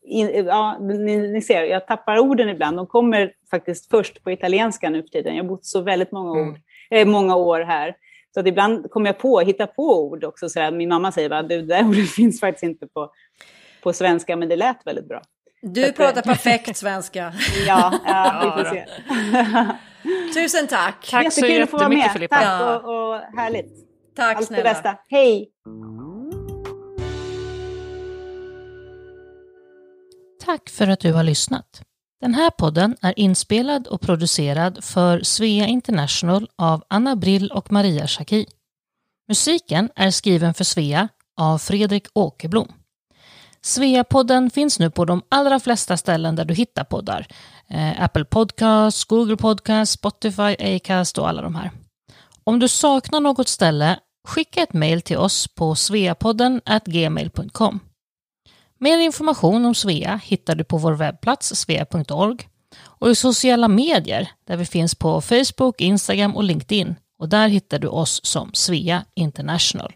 [0.04, 2.78] In, ja, ni, ni, ser, jag tappar orden ibland.
[2.78, 5.36] De kommer faktiskt först på italienska nu för tiden.
[5.36, 6.50] Jag har bott så väldigt många, mm.
[6.50, 6.60] ord,
[6.90, 7.96] äh, många år här.
[8.34, 10.50] Så att ibland kommer jag på, hittar på ord också.
[10.50, 10.72] Sådär.
[10.72, 13.12] Min mamma säger att det där ordet finns faktiskt inte på,
[13.84, 15.22] på svenska, men det lät väldigt bra.
[15.62, 17.34] Du pratar perfekt svenska.
[17.68, 18.86] ja, ja, vi får se.
[20.34, 21.10] Tusen tack.
[21.10, 22.36] Tack så jättemycket Filippa.
[22.36, 23.90] Tack och, och härligt.
[24.16, 24.64] Tack Allt snälla.
[24.64, 24.98] det bästa.
[25.10, 25.50] Hej!
[30.46, 31.82] Tack för att du har lyssnat.
[32.22, 38.08] Den här podden är inspelad och producerad för Svea International av Anna Brill och Maria
[38.08, 38.46] Schacki.
[39.28, 42.72] Musiken är skriven för Svea av Fredrik Åkerblom.
[43.62, 47.28] Sveapodden finns nu på de allra flesta ställen där du hittar poddar.
[47.74, 51.72] Eh, Apple Podcast, Google Podcast, Spotify, Acast och alla de här.
[52.44, 57.80] Om du saknar något ställe, skicka ett mejl till oss på sveapodden gmail.com.
[58.80, 62.38] Mer information om Svea hittar du på vår webbplats svea.org
[62.82, 67.80] och i sociala medier där vi finns på Facebook, Instagram och LinkedIn och där hittar
[67.80, 69.94] du oss som Svea International.